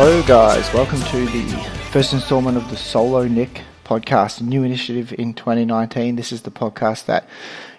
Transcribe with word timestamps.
Hello, 0.00 0.22
guys. 0.22 0.72
Welcome 0.72 1.00
to 1.00 1.26
the 1.26 1.42
first 1.90 2.12
installment 2.12 2.56
of 2.56 2.70
the 2.70 2.76
Solo 2.76 3.26
Nick 3.26 3.62
podcast, 3.84 4.40
new 4.40 4.62
initiative 4.62 5.12
in 5.18 5.34
2019. 5.34 6.14
This 6.14 6.30
is 6.30 6.42
the 6.42 6.52
podcast 6.52 7.06
that 7.06 7.28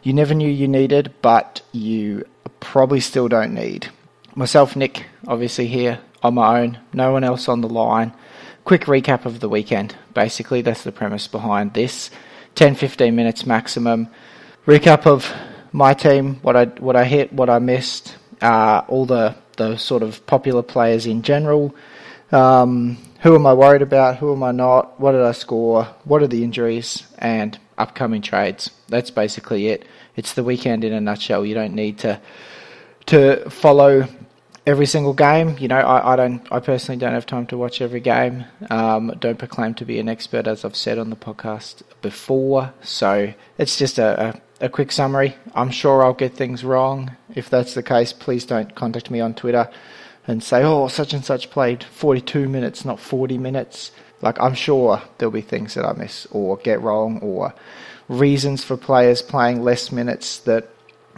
you 0.03 0.11
never 0.11 0.33
knew 0.33 0.49
you 0.49 0.67
needed, 0.67 1.13
but 1.21 1.61
you 1.71 2.25
probably 2.59 2.99
still 2.99 3.29
don't 3.29 3.53
need. 3.53 3.87
Myself, 4.35 4.75
Nick, 4.75 5.05
obviously 5.29 5.67
here 5.67 6.01
on 6.21 6.33
my 6.33 6.59
own, 6.59 6.79
no 6.91 7.13
one 7.13 7.23
else 7.23 7.47
on 7.47 7.61
the 7.61 7.69
line. 7.69 8.11
Quick 8.65 8.81
recap 8.81 9.23
of 9.23 9.39
the 9.39 9.47
weekend. 9.47 9.95
Basically, 10.13 10.61
that's 10.61 10.83
the 10.83 10.91
premise 10.91 11.25
behind 11.29 11.73
this. 11.73 12.11
10 12.55 12.75
15 12.75 13.15
minutes 13.15 13.45
maximum. 13.45 14.09
Recap 14.65 15.07
of 15.07 15.33
my 15.71 15.93
team, 15.93 16.35
what 16.41 16.57
I 16.57 16.65
what 16.65 16.97
I 16.97 17.05
hit, 17.05 17.31
what 17.31 17.49
I 17.49 17.59
missed, 17.59 18.17
uh, 18.41 18.81
all 18.89 19.05
the 19.05 19.37
the 19.55 19.77
sort 19.77 20.03
of 20.03 20.25
popular 20.25 20.63
players 20.63 21.05
in 21.05 21.21
general. 21.21 21.73
Um, 22.31 22.97
who 23.21 23.35
am 23.35 23.45
I 23.45 23.53
worried 23.53 23.81
about? 23.81 24.17
Who 24.17 24.33
am 24.33 24.43
I 24.43 24.51
not? 24.51 24.99
What 24.99 25.13
did 25.13 25.21
I 25.21 25.33
score? 25.33 25.85
What 26.03 26.21
are 26.21 26.27
the 26.27 26.43
injuries? 26.43 27.05
And 27.17 27.57
upcoming 27.77 28.21
trades. 28.21 28.71
That's 28.87 29.11
basically 29.11 29.67
it. 29.69 29.85
It's 30.15 30.33
the 30.33 30.43
weekend 30.43 30.83
in 30.83 30.93
a 30.93 31.01
nutshell. 31.01 31.45
You 31.45 31.55
don't 31.55 31.73
need 31.73 31.99
to 31.99 32.19
to 33.07 33.49
follow 33.49 34.07
every 34.65 34.85
single 34.85 35.13
game. 35.13 35.57
You 35.57 35.67
know, 35.67 35.77
I, 35.77 36.13
I 36.13 36.15
don't. 36.15 36.47
I 36.51 36.59
personally 36.59 36.99
don't 36.99 37.13
have 37.13 37.25
time 37.25 37.47
to 37.47 37.57
watch 37.57 37.81
every 37.81 37.99
game. 37.99 38.45
Um, 38.69 39.15
don't 39.19 39.39
proclaim 39.39 39.73
to 39.75 39.85
be 39.85 39.99
an 39.99 40.07
expert, 40.07 40.47
as 40.47 40.63
I've 40.63 40.75
said 40.75 40.97
on 40.99 41.09
the 41.09 41.15
podcast 41.15 41.81
before. 42.01 42.73
So 42.81 43.33
it's 43.57 43.77
just 43.77 43.97
a, 43.97 44.35
a, 44.61 44.65
a 44.65 44.69
quick 44.69 44.91
summary. 44.91 45.35
I'm 45.55 45.71
sure 45.71 46.03
I'll 46.03 46.13
get 46.13 46.35
things 46.35 46.63
wrong. 46.63 47.15
If 47.33 47.49
that's 47.49 47.73
the 47.73 47.83
case, 47.83 48.13
please 48.13 48.45
don't 48.45 48.75
contact 48.75 49.09
me 49.09 49.19
on 49.19 49.33
Twitter 49.33 49.69
and 50.29 50.43
say, 50.43 50.63
"Oh, 50.63 50.87
such 50.87 51.13
and 51.13 51.25
such 51.25 51.49
played 51.49 51.83
42 51.83 52.47
minutes, 52.47 52.85
not 52.85 52.99
40 52.99 53.37
minutes." 53.37 53.91
Like 54.21 54.39
I'm 54.39 54.53
sure 54.53 55.01
there'll 55.17 55.31
be 55.31 55.41
things 55.41 55.73
that 55.73 55.85
I 55.85 55.93
miss 55.93 56.27
or 56.31 56.57
get 56.57 56.81
wrong, 56.81 57.19
or 57.19 57.53
reasons 58.07 58.63
for 58.63 58.77
players 58.77 59.21
playing 59.21 59.63
less 59.63 59.91
minutes 59.91 60.39
that 60.39 60.67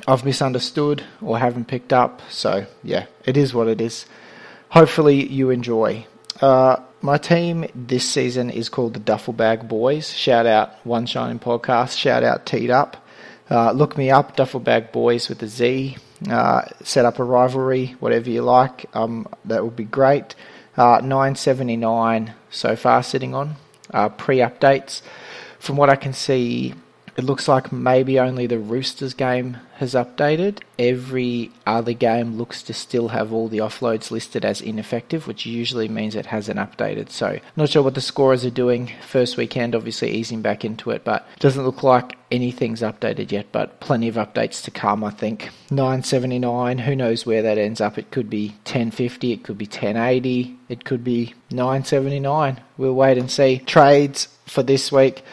I've 0.07 0.25
misunderstood 0.25 1.03
or 1.21 1.37
haven't 1.37 1.67
picked 1.67 1.93
up. 1.93 2.21
So, 2.29 2.65
yeah, 2.83 3.05
it 3.25 3.37
is 3.37 3.53
what 3.53 3.67
it 3.67 3.81
is. 3.81 4.05
Hopefully, 4.69 5.25
you 5.27 5.49
enjoy. 5.49 6.05
Uh, 6.39 6.77
my 7.01 7.17
team 7.17 7.65
this 7.75 8.07
season 8.07 8.49
is 8.49 8.69
called 8.69 8.93
the 8.93 8.99
Duffel 8.99 9.33
Bag 9.33 9.67
Boyz. 9.67 10.15
Shout 10.15 10.45
out 10.45 10.85
One 10.85 11.05
Shining 11.05 11.39
Podcast. 11.39 11.97
Shout 11.97 12.23
out 12.23 12.45
Teed 12.45 12.69
Up. 12.69 12.97
Uh, 13.49 13.71
look 13.71 13.97
me 13.97 14.09
up, 14.09 14.35
Duffel 14.35 14.61
Bag 14.61 14.91
Boyz 14.91 15.27
with 15.27 15.43
a 15.43 15.47
Z. 15.47 15.97
Uh, 16.29 16.61
set 16.83 17.05
up 17.05 17.17
a 17.19 17.23
rivalry, 17.23 17.95
whatever 17.99 18.29
you 18.29 18.43
like. 18.43 18.85
Um, 18.93 19.27
that 19.45 19.63
would 19.63 19.75
be 19.75 19.85
great. 19.85 20.35
Uh, 20.77 21.01
979 21.01 22.33
so 22.49 22.75
far 22.75 23.01
sitting 23.01 23.33
on. 23.33 23.55
Uh, 23.91 24.09
Pre 24.09 24.37
updates. 24.37 25.01
From 25.59 25.77
what 25.77 25.89
I 25.89 25.95
can 25.95 26.13
see, 26.13 26.73
it 27.21 27.25
looks 27.25 27.47
like 27.47 27.71
maybe 27.71 28.19
only 28.19 28.47
the 28.47 28.57
Roosters 28.57 29.13
game 29.13 29.57
has 29.75 29.93
updated. 29.93 30.57
Every 30.79 31.51
other 31.67 31.93
game 31.93 32.35
looks 32.35 32.63
to 32.63 32.73
still 32.73 33.09
have 33.09 33.31
all 33.31 33.47
the 33.47 33.59
offloads 33.59 34.09
listed 34.09 34.43
as 34.43 34.59
ineffective, 34.59 35.27
which 35.27 35.45
usually 35.45 35.87
means 35.87 36.15
it 36.15 36.25
hasn't 36.25 36.57
updated. 36.57 37.11
So, 37.11 37.39
not 37.55 37.69
sure 37.69 37.83
what 37.83 37.93
the 37.93 38.01
scorers 38.01 38.43
are 38.43 38.49
doing. 38.49 38.91
First 39.07 39.37
weekend, 39.37 39.75
obviously 39.75 40.09
easing 40.09 40.41
back 40.41 40.65
into 40.65 40.89
it, 40.89 41.03
but 41.03 41.27
doesn't 41.37 41.63
look 41.63 41.83
like 41.83 42.17
anything's 42.31 42.81
updated 42.81 43.31
yet. 43.31 43.51
But 43.51 43.79
plenty 43.79 44.07
of 44.07 44.15
updates 44.15 44.63
to 44.63 44.71
come, 44.71 45.03
I 45.03 45.11
think. 45.11 45.51
979, 45.69 46.79
who 46.79 46.95
knows 46.95 47.23
where 47.23 47.43
that 47.43 47.59
ends 47.59 47.81
up? 47.81 47.99
It 47.99 48.09
could 48.09 48.31
be 48.31 48.47
1050, 48.65 49.31
it 49.31 49.43
could 49.43 49.59
be 49.59 49.65
1080, 49.65 50.57
it 50.69 50.85
could 50.85 51.03
be 51.03 51.35
979. 51.51 52.59
We'll 52.77 52.95
wait 52.95 53.19
and 53.19 53.29
see. 53.29 53.59
Trades 53.59 54.27
for 54.47 54.63
this 54.63 54.91
week. 54.91 55.23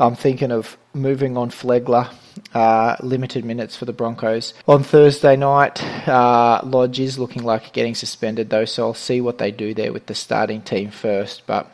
I'm 0.00 0.14
thinking 0.14 0.52
of 0.52 0.76
moving 0.98 1.36
on 1.36 1.50
Flegler. 1.50 2.12
Uh, 2.54 2.96
limited 3.02 3.44
minutes 3.44 3.76
for 3.76 3.84
the 3.84 3.92
Broncos. 3.92 4.54
On 4.66 4.82
Thursday 4.82 5.36
night, 5.36 5.82
uh, 6.08 6.60
Lodge 6.64 7.00
is 7.00 7.18
looking 7.18 7.42
like 7.42 7.72
getting 7.72 7.94
suspended 7.94 8.48
though, 8.48 8.64
so 8.64 8.86
I'll 8.86 8.94
see 8.94 9.20
what 9.20 9.38
they 9.38 9.50
do 9.50 9.74
there 9.74 9.92
with 9.92 10.06
the 10.06 10.14
starting 10.14 10.62
team 10.62 10.90
first. 10.90 11.46
But 11.46 11.70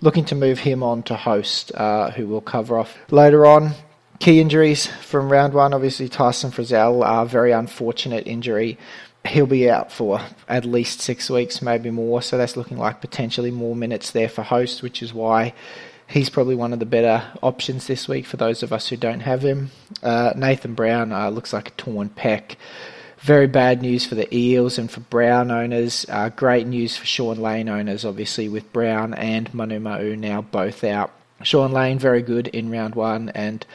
looking 0.00 0.24
to 0.26 0.34
move 0.34 0.58
him 0.60 0.82
on 0.82 1.02
to 1.04 1.16
host, 1.16 1.72
uh, 1.74 2.10
who 2.10 2.26
will 2.26 2.40
cover 2.40 2.78
off 2.78 2.98
later 3.10 3.46
on. 3.46 3.72
Key 4.18 4.40
injuries 4.40 4.86
from 4.86 5.30
round 5.30 5.54
one, 5.54 5.72
obviously 5.72 6.08
Tyson 6.08 6.50
Frizell, 6.50 7.04
uh, 7.04 7.24
very 7.24 7.52
unfortunate 7.52 8.26
injury. 8.26 8.76
He'll 9.24 9.46
be 9.46 9.70
out 9.70 9.92
for 9.92 10.20
at 10.48 10.64
least 10.64 11.00
six 11.00 11.30
weeks, 11.30 11.62
maybe 11.62 11.90
more. 11.90 12.22
So 12.22 12.36
that's 12.36 12.56
looking 12.56 12.78
like 12.78 13.00
potentially 13.00 13.50
more 13.50 13.76
minutes 13.76 14.10
there 14.10 14.28
for 14.28 14.42
host, 14.42 14.82
which 14.82 15.02
is 15.02 15.14
why 15.14 15.54
he's 16.08 16.30
probably 16.30 16.54
one 16.54 16.72
of 16.72 16.78
the 16.78 16.86
better 16.86 17.24
options 17.42 17.86
this 17.86 18.08
week 18.08 18.26
for 18.26 18.36
those 18.36 18.62
of 18.62 18.72
us 18.72 18.88
who 18.88 18.96
don't 18.96 19.20
have 19.20 19.42
him. 19.42 19.70
Uh, 20.02 20.32
Nathan 20.34 20.74
Brown 20.74 21.12
uh, 21.12 21.28
looks 21.28 21.52
like 21.52 21.68
a 21.68 21.72
torn 21.72 22.08
pec. 22.08 22.56
Very 23.20 23.46
bad 23.46 23.82
news 23.82 24.06
for 24.06 24.14
the 24.14 24.32
Eels 24.34 24.78
and 24.78 24.90
for 24.90 25.00
Brown 25.00 25.50
owners. 25.50 26.06
Uh, 26.08 26.30
great 26.30 26.66
news 26.66 26.96
for 26.96 27.04
Shaun 27.04 27.36
Lane 27.36 27.68
owners, 27.68 28.04
obviously, 28.04 28.48
with 28.48 28.72
Brown 28.72 29.12
and 29.14 29.52
Manu 29.52 29.80
Ma'u 29.80 30.16
now 30.18 30.40
both 30.40 30.82
out. 30.82 31.12
Shaun 31.42 31.72
Lane, 31.72 31.98
very 31.98 32.22
good 32.22 32.48
in 32.48 32.70
round 32.70 32.94
one 32.94 33.28
and 33.30 33.66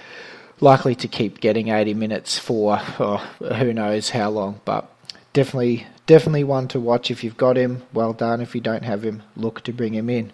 likely 0.59 0.95
to 0.95 1.07
keep 1.07 1.39
getting 1.39 1.67
80 1.67 1.93
minutes 1.93 2.39
for 2.39 2.79
oh, 2.99 3.17
who 3.39 3.73
knows 3.73 4.09
how 4.09 4.29
long, 4.29 4.61
but 4.65 4.89
definitely, 5.33 5.87
definitely 6.07 6.45
one 6.45 6.67
to 6.69 6.79
watch 6.79 7.11
if 7.11 7.23
you've 7.23 7.37
got 7.37 7.57
him. 7.57 7.83
Well 7.93 8.13
done. 8.13 8.41
If 8.41 8.55
you 8.55 8.61
don't 8.61 8.83
have 8.83 9.03
him, 9.03 9.23
look 9.35 9.61
to 9.65 9.73
bring 9.73 9.93
him 9.93 10.09
in. 10.09 10.31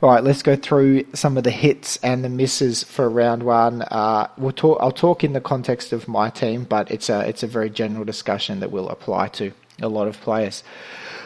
All 0.00 0.10
right, 0.10 0.22
let's 0.22 0.42
go 0.44 0.54
through 0.54 1.06
some 1.12 1.36
of 1.36 1.42
the 1.42 1.50
hits 1.50 1.96
and 2.04 2.22
the 2.22 2.28
misses 2.28 2.84
for 2.84 3.10
round 3.10 3.42
one. 3.42 3.82
Uh, 3.82 4.28
we'll 4.38 4.52
talk. 4.52 4.78
I'll 4.80 4.92
talk 4.92 5.24
in 5.24 5.32
the 5.32 5.40
context 5.40 5.92
of 5.92 6.06
my 6.06 6.30
team, 6.30 6.62
but 6.62 6.88
it's 6.88 7.08
a 7.08 7.28
it's 7.28 7.42
a 7.42 7.48
very 7.48 7.68
general 7.68 8.04
discussion 8.04 8.60
that 8.60 8.70
will 8.70 8.88
apply 8.90 9.26
to 9.28 9.52
a 9.82 9.88
lot 9.88 10.06
of 10.06 10.20
players. 10.20 10.62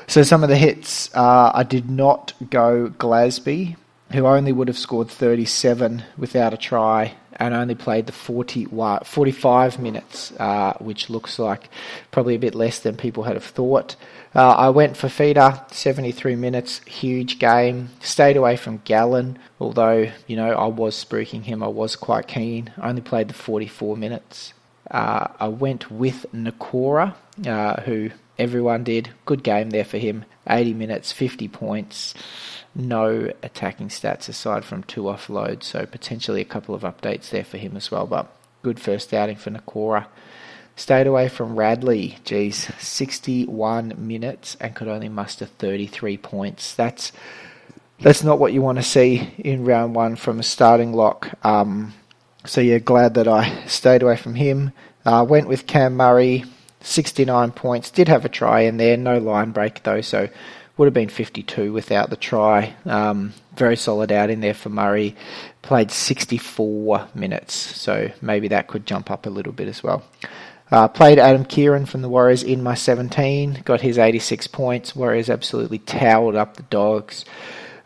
So 0.06 0.22
some 0.22 0.42
of 0.42 0.48
the 0.48 0.56
hits, 0.56 1.14
uh, 1.14 1.50
I 1.52 1.64
did 1.64 1.90
not 1.90 2.32
go 2.48 2.88
Glasby, 2.88 3.76
who 4.12 4.26
only 4.26 4.52
would 4.52 4.68
have 4.68 4.78
scored 4.78 5.10
37 5.10 6.04
without 6.16 6.54
a 6.54 6.56
try 6.56 7.14
and 7.36 7.54
only 7.54 7.74
played 7.74 8.06
the 8.06 8.12
40, 8.12 8.66
45 9.04 9.78
minutes, 9.78 10.32
uh, 10.38 10.74
which 10.78 11.10
looks 11.10 11.38
like 11.38 11.68
probably 12.10 12.34
a 12.34 12.38
bit 12.38 12.54
less 12.54 12.80
than 12.80 12.96
people 12.96 13.24
had 13.24 13.34
have 13.34 13.44
thought. 13.44 13.96
Uh, 14.34 14.52
I 14.52 14.70
went 14.70 14.96
for 14.96 15.08
Feeder, 15.08 15.62
73 15.70 16.36
minutes, 16.36 16.80
huge 16.86 17.38
game. 17.38 17.90
Stayed 18.00 18.36
away 18.36 18.56
from 18.56 18.78
Gallon, 18.84 19.38
although, 19.60 20.10
you 20.26 20.36
know, 20.36 20.52
I 20.52 20.66
was 20.66 21.02
spruiking 21.02 21.42
him. 21.42 21.62
I 21.62 21.68
was 21.68 21.96
quite 21.96 22.26
keen. 22.28 22.72
Only 22.80 23.02
played 23.02 23.28
the 23.28 23.34
44 23.34 23.96
minutes. 23.96 24.54
Uh, 24.90 25.28
I 25.38 25.48
went 25.48 25.90
with 25.90 26.26
Nikora, 26.34 27.14
uh, 27.46 27.80
who 27.82 28.10
everyone 28.38 28.84
did. 28.84 29.10
Good 29.24 29.42
game 29.42 29.70
there 29.70 29.84
for 29.84 29.98
him. 29.98 30.24
80 30.48 30.74
minutes, 30.74 31.12
50 31.12 31.48
points. 31.48 32.14
No 32.74 33.30
attacking 33.42 33.88
stats 33.88 34.28
aside 34.28 34.64
from 34.64 34.82
two 34.84 35.02
offloads, 35.02 35.64
so 35.64 35.84
potentially 35.84 36.40
a 36.40 36.46
couple 36.46 36.74
of 36.74 36.82
updates 36.82 37.30
there 37.30 37.44
for 37.44 37.58
him 37.58 37.76
as 37.76 37.90
well. 37.90 38.06
But 38.06 38.34
good 38.62 38.80
first 38.80 39.12
outing 39.12 39.36
for 39.36 39.50
Nikora. 39.50 40.06
Stayed 40.74 41.06
away 41.06 41.28
from 41.28 41.56
Radley, 41.56 42.18
geez, 42.24 42.70
61 42.78 43.94
minutes 43.98 44.56
and 44.58 44.74
could 44.74 44.88
only 44.88 45.10
muster 45.10 45.44
33 45.44 46.16
points. 46.16 46.74
That's 46.74 47.12
that's 48.00 48.24
not 48.24 48.38
what 48.38 48.52
you 48.52 48.62
want 48.62 48.78
to 48.78 48.82
see 48.82 49.32
in 49.38 49.64
round 49.64 49.94
one 49.94 50.16
from 50.16 50.40
a 50.40 50.42
starting 50.42 50.92
lock. 50.92 51.28
Um, 51.44 51.92
so 52.44 52.60
yeah, 52.60 52.78
glad 52.78 53.14
that 53.14 53.28
I 53.28 53.64
stayed 53.66 54.02
away 54.02 54.16
from 54.16 54.34
him. 54.34 54.72
Uh, 55.04 55.24
went 55.28 55.46
with 55.46 55.66
Cam 55.66 55.96
Murray, 55.96 56.44
69 56.80 57.52
points. 57.52 57.90
Did 57.90 58.08
have 58.08 58.24
a 58.24 58.28
try 58.28 58.60
in 58.62 58.78
there, 58.78 58.96
no 58.96 59.18
line 59.18 59.52
break 59.52 59.82
though, 59.82 60.00
so 60.00 60.28
would 60.76 60.86
have 60.86 60.94
been 60.94 61.08
52 61.08 61.72
without 61.72 62.10
the 62.10 62.16
try. 62.16 62.74
Um, 62.86 63.34
very 63.56 63.76
solid 63.76 64.10
out 64.10 64.30
in 64.30 64.40
there 64.40 64.54
for 64.54 64.70
Murray. 64.70 65.14
Played 65.60 65.90
64 65.90 67.08
minutes, 67.14 67.54
so 67.54 68.10
maybe 68.20 68.48
that 68.48 68.68
could 68.68 68.86
jump 68.86 69.10
up 69.10 69.26
a 69.26 69.30
little 69.30 69.52
bit 69.52 69.68
as 69.68 69.82
well. 69.82 70.02
Uh, 70.72 70.88
played 70.88 71.18
Adam 71.18 71.44
Keighran 71.44 71.86
from 71.86 72.00
the 72.00 72.08
Warriors 72.08 72.42
in 72.42 72.62
my 72.62 72.74
17, 72.74 73.60
got 73.62 73.82
his 73.82 73.98
86 73.98 74.46
points. 74.46 74.96
Warriors 74.96 75.28
absolutely 75.28 75.78
towelled 75.78 76.34
up 76.34 76.56
the 76.56 76.62
Dogs, 76.64 77.26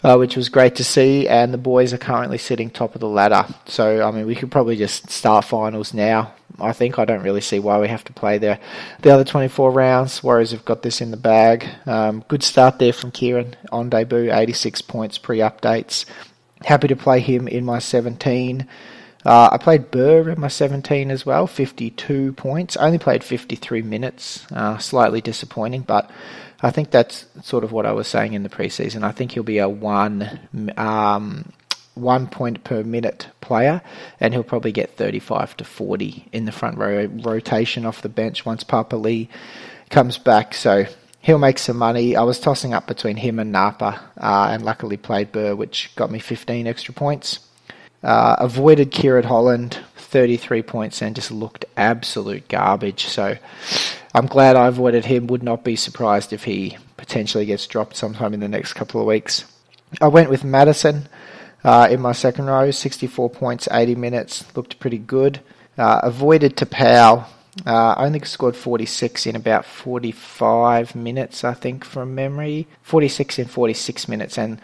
uh, 0.04 0.16
which 0.16 0.36
was 0.36 0.48
great 0.48 0.76
to 0.76 0.84
see. 0.84 1.26
And 1.26 1.52
the 1.52 1.58
boys 1.58 1.92
are 1.92 1.98
currently 1.98 2.38
sitting 2.38 2.70
top 2.70 2.94
of 2.94 3.00
the 3.00 3.08
ladder. 3.08 3.44
So, 3.66 4.06
I 4.06 4.12
mean, 4.12 4.24
we 4.24 4.36
could 4.36 4.52
probably 4.52 4.76
just 4.76 5.10
start 5.10 5.44
finals 5.44 5.92
now. 5.92 6.32
I 6.60 6.72
think 6.72 6.98
I 6.98 7.04
don't 7.04 7.22
really 7.22 7.40
see 7.40 7.58
why 7.58 7.78
we 7.78 7.88
have 7.88 8.04
to 8.04 8.12
play 8.12 8.38
the 8.38 8.58
the 9.02 9.10
other 9.10 9.24
24 9.24 9.70
rounds. 9.70 10.22
Warriors 10.22 10.52
have 10.52 10.64
got 10.64 10.82
this 10.82 11.00
in 11.00 11.10
the 11.10 11.16
bag. 11.16 11.66
Um, 11.86 12.24
good 12.28 12.42
start 12.42 12.78
there 12.78 12.92
from 12.92 13.10
Keighran 13.10 13.54
on 13.70 13.90
debut, 13.90 14.32
86 14.32 14.82
points 14.82 15.18
pre 15.18 15.38
updates. 15.38 16.04
Happy 16.64 16.88
to 16.88 16.96
play 16.96 17.20
him 17.20 17.46
in 17.48 17.64
my 17.64 17.78
17. 17.78 18.66
Uh, 19.24 19.48
I 19.50 19.58
played 19.58 19.90
Burr 19.90 20.30
in 20.30 20.40
my 20.40 20.48
17 20.48 21.10
as 21.10 21.26
well, 21.26 21.48
52 21.48 22.32
points. 22.34 22.76
Only 22.76 22.98
played 22.98 23.24
53 23.24 23.82
minutes, 23.82 24.46
uh, 24.52 24.78
slightly 24.78 25.20
disappointing, 25.20 25.82
but 25.82 26.08
I 26.62 26.70
think 26.70 26.90
that's 26.90 27.26
sort 27.42 27.64
of 27.64 27.72
what 27.72 27.86
I 27.86 27.92
was 27.92 28.06
saying 28.06 28.34
in 28.34 28.44
the 28.44 28.48
preseason. 28.48 29.02
I 29.02 29.10
think 29.10 29.32
he'll 29.32 29.42
be 29.42 29.58
a 29.58 29.68
one 29.68 30.40
um, 30.76 31.52
one 31.96 32.28
point 32.28 32.62
per 32.62 32.84
minute 32.84 33.28
player, 33.40 33.82
and 34.20 34.32
he'll 34.32 34.44
probably 34.44 34.72
get 34.72 34.96
35 34.96 35.56
to 35.56 35.64
40 35.64 36.28
in 36.32 36.44
the 36.44 36.52
front 36.52 36.78
row 36.78 37.06
rotation 37.06 37.84
off 37.84 38.02
the 38.02 38.08
bench 38.08 38.44
once 38.46 38.62
Papalii 38.62 39.28
comes 39.90 40.18
back. 40.18 40.54
So 40.54 40.84
he'll 41.20 41.38
make 41.38 41.58
some 41.58 41.76
money. 41.76 42.14
I 42.14 42.22
was 42.22 42.38
tossing 42.38 42.74
up 42.74 42.86
between 42.86 43.16
him 43.16 43.38
and 43.38 43.50
Napa, 43.50 44.00
uh, 44.18 44.48
and 44.50 44.64
luckily 44.64 44.96
played 44.96 45.32
Burr, 45.32 45.54
which 45.54 45.90
got 45.96 46.10
me 46.10 46.18
15 46.18 46.66
extra 46.66 46.94
points. 46.94 47.40
Uh, 48.02 48.36
avoided 48.38 48.92
Kieran 48.92 49.24
Holland, 49.24 49.80
33 49.96 50.62
points, 50.62 51.02
and 51.02 51.16
just 51.16 51.30
looked 51.30 51.64
absolute 51.76 52.46
garbage. 52.48 53.06
So 53.06 53.36
I'm 54.14 54.26
glad 54.26 54.54
I 54.54 54.68
avoided 54.68 55.06
him. 55.06 55.26
Would 55.28 55.42
not 55.42 55.64
be 55.64 55.76
surprised 55.76 56.32
if 56.32 56.44
he 56.44 56.76
potentially 56.96 57.46
gets 57.46 57.66
dropped 57.66 57.96
sometime 57.96 58.34
in 58.34 58.40
the 58.40 58.48
next 58.48 58.74
couple 58.74 59.00
of 59.00 59.06
weeks. 59.06 59.44
I 60.00 60.08
went 60.08 60.30
with 60.30 60.44
Madison 60.44 61.08
uh, 61.66 61.88
in 61.90 62.00
my 62.00 62.12
second 62.12 62.46
row, 62.46 62.70
64 62.70 63.28
points, 63.28 63.68
80 63.72 63.96
minutes, 63.96 64.44
looked 64.56 64.78
pretty 64.78 64.98
good. 64.98 65.40
Uh, 65.76 66.00
avoided 66.04 66.56
Tapau, 66.56 67.26
uh, 67.66 67.94
only 67.98 68.20
scored 68.20 68.54
46 68.54 69.26
in 69.26 69.34
about 69.34 69.64
45 69.64 70.94
minutes, 70.94 71.42
I 71.42 71.54
think, 71.54 71.84
from 71.84 72.14
memory. 72.14 72.68
46 72.82 73.40
in 73.40 73.46
46 73.46 74.08
minutes, 74.08 74.38
and 74.38 74.60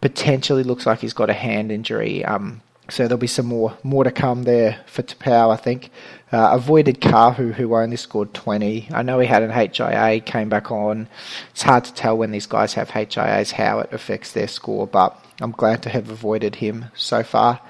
potentially 0.00 0.64
looks 0.64 0.86
like 0.86 0.98
he's 1.00 1.12
got 1.12 1.30
a 1.30 1.34
hand 1.34 1.70
injury. 1.70 2.24
Um, 2.24 2.62
so 2.92 3.04
there'll 3.04 3.18
be 3.18 3.26
some 3.26 3.46
more 3.46 3.76
more 3.82 4.04
to 4.04 4.10
come 4.10 4.44
there 4.44 4.80
for 4.86 5.02
Tapau, 5.02 5.52
I 5.52 5.56
think. 5.56 5.90
Uh, 6.32 6.50
avoided 6.52 7.00
Kahu, 7.00 7.52
who 7.54 7.74
only 7.74 7.96
scored 7.96 8.32
20. 8.34 8.88
I 8.92 9.02
know 9.02 9.18
he 9.18 9.26
had 9.26 9.42
an 9.42 9.50
HIA, 9.50 10.20
came 10.20 10.48
back 10.48 10.70
on. 10.70 11.08
It's 11.50 11.62
hard 11.62 11.84
to 11.84 11.94
tell 11.94 12.16
when 12.16 12.30
these 12.30 12.46
guys 12.46 12.74
have 12.74 12.90
HIAs 12.90 13.52
how 13.52 13.80
it 13.80 13.92
affects 13.92 14.32
their 14.32 14.46
score, 14.46 14.86
but 14.86 15.16
I'm 15.40 15.50
glad 15.50 15.82
to 15.82 15.88
have 15.88 16.08
avoided 16.08 16.56
him 16.56 16.86
so 16.94 17.22
far. 17.22 17.60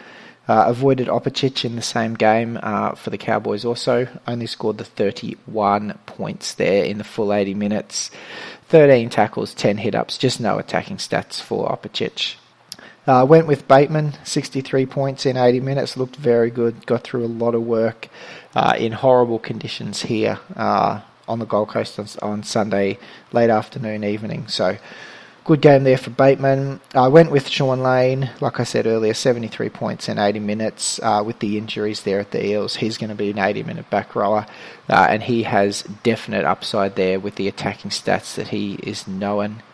Uh, 0.49 0.65
avoided 0.67 1.07
Opacic 1.07 1.65
in 1.65 1.77
the 1.77 1.83
same 1.83 2.15
game 2.15 2.59
uh, 2.61 2.95
for 2.97 3.11
the 3.11 3.19
Cowboys 3.19 3.65
also. 3.65 4.09
Only 4.27 4.47
scored 4.47 4.79
the 4.79 4.85
31 4.85 5.97
points 6.07 6.55
there 6.55 6.85
in 6.85 6.99
the 6.99 7.05
full 7.05 7.33
80 7.33 7.55
minutes. 7.55 8.11
13 8.69 9.11
tackles, 9.11 9.55
10 9.55 9.79
hit 9.79 9.95
ups, 9.95 10.19
just 10.19 10.41
no 10.41 10.59
attacking 10.59 10.97
stats 10.97 11.41
for 11.41 11.69
Opacic. 11.69 12.35
Uh, 13.11 13.25
went 13.25 13.49
with 13.49 13.67
Bateman, 13.67 14.15
63 14.23 14.87
points 14.87 15.27
in 15.27 15.37
80 15.37 15.59
minutes, 15.59 15.97
looked 15.97 16.15
very 16.15 16.49
good, 16.49 16.87
got 16.87 17.03
through 17.03 17.25
a 17.25 17.27
lot 17.27 17.57
of 17.57 17.63
work 17.63 18.07
uh, 18.55 18.77
in 18.79 18.93
horrible 18.93 19.41
conditions 19.41 20.03
here 20.03 20.39
uh, 20.55 21.01
on 21.27 21.41
the 21.41 21.45
Gold 21.45 21.71
Coast 21.71 21.99
on, 21.99 22.07
on, 22.23 22.45
Sunday, 22.45 23.01
late 23.33 23.51
afternoon, 23.51 24.05
evening. 24.05 24.47
So, 24.47 24.79
good 25.43 25.61
game 25.61 25.83
there 25.83 25.99
for 25.99 26.11
Bateman. 26.11 26.81
I 26.95 27.09
went 27.09 27.33
with 27.33 27.49
Shaun 27.49 27.83
Lane, 27.83 28.31
like 28.41 28.61
I 28.61 28.63
said 28.63 28.87
earlier, 28.87 29.13
73 29.13 29.71
points 29.71 30.09
in 30.09 30.17
80 30.17 30.39
minutes 30.39 31.01
uh, 31.03 31.25
with 31.27 31.41
the 31.41 31.59
injuries 31.59 32.03
there 32.03 32.21
at 32.21 32.31
the 32.31 32.47
Eels. 32.47 32.77
He's 32.77 32.97
going 32.97 33.11
to 33.11 33.17
be 33.17 33.31
an 33.31 33.41
80 33.41 33.65
minute 33.65 33.91
back 33.91 34.15
rower, 34.15 34.47
uh, 34.89 35.09
and 35.11 35.25
he 35.25 35.43
has 35.43 35.83
definite 36.05 36.45
upside 36.45 36.95
there 36.95 37.19
with 37.19 37.35
the 37.35 37.49
attacking 37.49 37.91
stats 37.91 38.37
that 38.37 38.49
he 38.49 38.75
is 38.85 39.09
known 39.09 39.65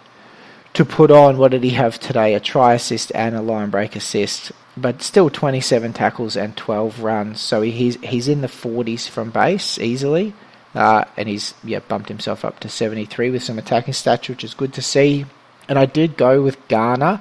to 0.76 0.84
put 0.84 1.10
on. 1.10 1.38
What 1.38 1.52
did 1.52 1.64
he 1.64 1.70
have 1.70 1.98
today? 1.98 2.34
A 2.34 2.40
try 2.40 2.74
assist 2.74 3.10
and 3.14 3.34
a 3.34 3.40
line 3.40 3.70
break 3.70 3.96
assist, 3.96 4.52
but 4.76 5.00
still 5.00 5.30
27 5.30 5.94
tackles 5.94 6.36
and 6.36 6.54
12 6.54 7.00
runs. 7.00 7.40
So 7.40 7.62
he's 7.62 7.96
he's 8.02 8.28
in 8.28 8.42
the 8.42 8.48
40s 8.48 9.08
from 9.08 9.30
base 9.30 9.78
easily, 9.78 10.34
uh, 10.74 11.04
and 11.16 11.28
he's 11.28 11.54
yeah 11.64 11.78
bumped 11.80 12.08
himself 12.08 12.44
up 12.44 12.60
to 12.60 12.68
73 12.68 13.30
with 13.30 13.42
some 13.42 13.58
attacking 13.58 13.94
stats, 13.94 14.28
which 14.28 14.44
is 14.44 14.52
good 14.52 14.74
to 14.74 14.82
see. 14.82 15.24
And 15.66 15.78
I 15.78 15.86
did 15.86 16.16
go 16.16 16.42
with 16.42 16.68
Garner. 16.68 17.20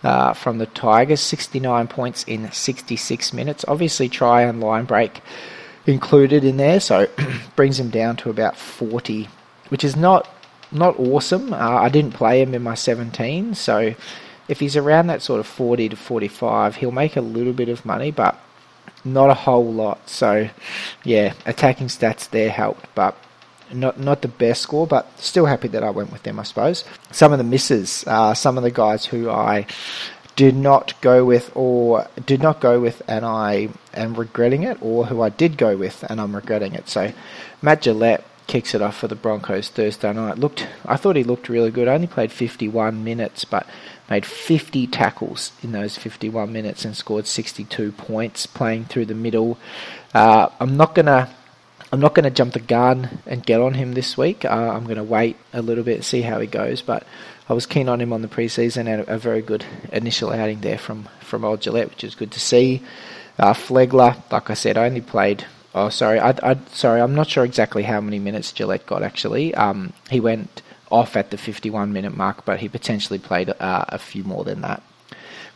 Uh, 0.00 0.32
from 0.32 0.58
the 0.58 0.66
Tigers, 0.66 1.20
69 1.20 1.88
points 1.88 2.22
in 2.22 2.52
66 2.52 3.32
minutes. 3.32 3.64
Obviously, 3.66 4.08
try 4.08 4.42
and 4.42 4.60
line 4.60 4.84
break 4.84 5.20
included 5.86 6.44
in 6.44 6.56
there, 6.56 6.78
so 6.78 7.08
brings 7.56 7.80
him 7.80 7.90
down 7.90 8.16
to 8.18 8.30
about 8.30 8.56
40, 8.56 9.28
which 9.70 9.82
is 9.82 9.96
not 9.96 10.37
not 10.70 10.98
awesome. 10.98 11.52
Uh, 11.52 11.56
I 11.56 11.88
didn't 11.88 12.12
play 12.12 12.42
him 12.42 12.54
in 12.54 12.62
my 12.62 12.74
17, 12.74 13.54
so 13.54 13.94
if 14.48 14.60
he's 14.60 14.76
around 14.76 15.06
that 15.08 15.22
sort 15.22 15.40
of 15.40 15.46
40 15.46 15.90
to 15.90 15.96
45, 15.96 16.76
he'll 16.76 16.90
make 16.90 17.16
a 17.16 17.20
little 17.20 17.52
bit 17.52 17.68
of 17.68 17.84
money, 17.84 18.10
but 18.10 18.38
not 19.04 19.30
a 19.30 19.34
whole 19.34 19.72
lot. 19.72 20.08
So, 20.08 20.48
yeah, 21.04 21.34
attacking 21.46 21.88
stats 21.88 22.28
there 22.28 22.50
helped, 22.50 22.86
but 22.94 23.16
not 23.72 24.00
not 24.00 24.22
the 24.22 24.28
best 24.28 24.62
score, 24.62 24.86
but 24.86 25.06
still 25.18 25.46
happy 25.46 25.68
that 25.68 25.84
I 25.84 25.90
went 25.90 26.10
with 26.10 26.22
them, 26.22 26.40
I 26.40 26.42
suppose. 26.42 26.84
Some 27.10 27.32
of 27.32 27.38
the 27.38 27.44
misses, 27.44 28.04
uh, 28.06 28.34
some 28.34 28.56
of 28.56 28.64
the 28.64 28.70
guys 28.70 29.06
who 29.06 29.30
I 29.30 29.66
did 30.36 30.56
not 30.56 30.98
go 31.00 31.24
with 31.24 31.50
or 31.56 32.06
did 32.24 32.40
not 32.40 32.60
go 32.60 32.78
with 32.78 33.02
and 33.08 33.24
I 33.24 33.70
am 33.92 34.14
regretting 34.14 34.62
it, 34.62 34.78
or 34.80 35.06
who 35.06 35.20
I 35.20 35.28
did 35.28 35.58
go 35.58 35.76
with 35.76 36.04
and 36.08 36.20
I'm 36.20 36.34
regretting 36.34 36.74
it. 36.74 36.88
So, 36.88 37.12
Matt 37.60 37.82
Gillett 37.82 38.22
kicks 38.48 38.74
it 38.74 38.82
off 38.82 38.96
for 38.96 39.06
the 39.06 39.14
Broncos 39.14 39.68
Thursday 39.68 40.12
night. 40.12 40.38
Looked, 40.38 40.66
I 40.84 40.96
thought 40.96 41.14
he 41.14 41.22
looked 41.22 41.48
really 41.48 41.70
good. 41.70 41.86
Only 41.86 42.08
played 42.08 42.32
51 42.32 43.04
minutes, 43.04 43.44
but 43.44 43.66
made 44.10 44.26
50 44.26 44.88
tackles 44.88 45.52
in 45.62 45.70
those 45.70 45.96
51 45.96 46.52
minutes 46.52 46.84
and 46.84 46.96
scored 46.96 47.26
62 47.26 47.92
points 47.92 48.46
playing 48.46 48.86
through 48.86 49.06
the 49.06 49.14
middle. 49.14 49.58
Uh, 50.12 50.48
I'm 50.58 50.76
not 50.76 50.96
gonna. 50.96 51.32
I'm 51.90 52.00
not 52.00 52.14
going 52.14 52.24
to 52.24 52.30
jump 52.30 52.52
the 52.52 52.60
gun 52.60 53.20
and 53.24 53.46
get 53.46 53.62
on 53.62 53.72
him 53.72 53.94
this 53.94 54.14
week. 54.14 54.44
Uh, 54.44 54.48
I'm 54.50 54.84
going 54.84 54.98
to 54.98 55.02
wait 55.02 55.38
a 55.54 55.62
little 55.62 55.84
bit, 55.84 56.04
see 56.04 56.20
how 56.20 56.38
he 56.38 56.46
goes. 56.46 56.82
But 56.82 57.06
I 57.48 57.54
was 57.54 57.64
keen 57.64 57.88
on 57.88 57.98
him 57.98 58.12
on 58.12 58.20
the 58.20 58.28
preseason 58.28 58.86
and 58.86 59.08
a, 59.08 59.16
very 59.16 59.40
good 59.40 59.64
initial 59.90 60.30
outing 60.30 60.60
there 60.60 60.76
from, 60.76 61.08
from 61.20 61.46
old 61.46 61.60
Gillett, 61.60 61.88
which 61.88 62.04
is 62.04 62.14
good 62.14 62.30
to 62.32 62.40
see. 62.40 62.82
Uh, 63.38 63.54
Flegler, 63.54 64.22
like 64.30 64.50
I 64.50 64.54
said, 64.54 64.76
only 64.76 65.00
played 65.00 65.46
Oh, 65.78 65.90
sorry. 65.90 66.18
I, 66.18 66.30
I, 66.42 66.56
sorry. 66.72 67.00
I'm 67.00 67.14
not 67.14 67.28
sure 67.28 67.44
exactly 67.44 67.84
how 67.84 68.00
many 68.00 68.18
minutes 68.18 68.52
Gillett 68.52 68.84
got. 68.86 69.04
Actually, 69.04 69.54
um, 69.54 69.92
he 70.10 70.18
went 70.18 70.60
off 70.90 71.16
at 71.16 71.30
the 71.30 71.38
51 71.38 71.92
minute 71.92 72.16
mark, 72.16 72.44
but 72.44 72.58
he 72.58 72.68
potentially 72.68 73.18
played 73.18 73.50
uh, 73.50 73.84
a 73.88 73.98
few 73.98 74.24
more 74.24 74.42
than 74.42 74.60
that. 74.62 74.82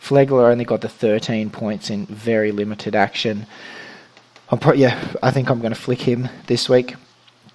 Flegler 0.00 0.50
only 0.50 0.64
got 0.64 0.80
the 0.80 0.88
13 0.88 1.50
points 1.50 1.90
in 1.90 2.06
very 2.06 2.52
limited 2.52 2.94
action. 2.94 3.46
Pro- 4.60 4.74
yeah, 4.74 5.12
I 5.22 5.32
think 5.32 5.50
I'm 5.50 5.60
going 5.60 5.74
to 5.74 5.80
flick 5.80 6.02
him 6.02 6.28
this 6.46 6.68
week. 6.68 6.94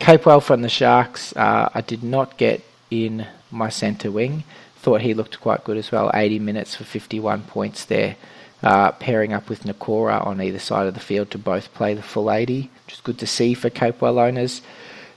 Capewell 0.01 0.43
from 0.43 0.61
the 0.61 0.69
Sharks. 0.69 1.33
Uh, 1.37 1.69
I 1.73 1.81
did 1.81 2.03
not 2.03 2.37
get 2.37 2.63
in 2.91 3.27
my 3.49 3.69
centre 3.69 4.11
wing. 4.11 4.43
Thought 4.77 5.01
he 5.01 5.13
looked 5.13 5.39
quite 5.39 5.63
good 5.63 5.77
as 5.77 5.91
well. 5.91 6.11
80 6.13 6.39
minutes 6.39 6.75
for 6.75 6.83
51 6.83 7.43
points 7.43 7.85
there 7.85 8.17
uh, 8.63 8.91
pairing 8.93 9.33
up 9.33 9.49
with 9.49 9.63
Nikora 9.63 10.25
on 10.25 10.41
either 10.41 10.59
side 10.59 10.87
of 10.87 10.93
the 10.93 10.99
field 10.99 11.31
to 11.31 11.37
both 11.37 11.73
play 11.73 11.93
the 11.93 12.01
full 12.01 12.31
80, 12.31 12.69
which 12.85 12.95
is 12.95 13.01
good 13.01 13.19
to 13.19 13.27
see 13.27 13.53
for 13.53 13.69
Capewell 13.69 14.19
owners. 14.19 14.61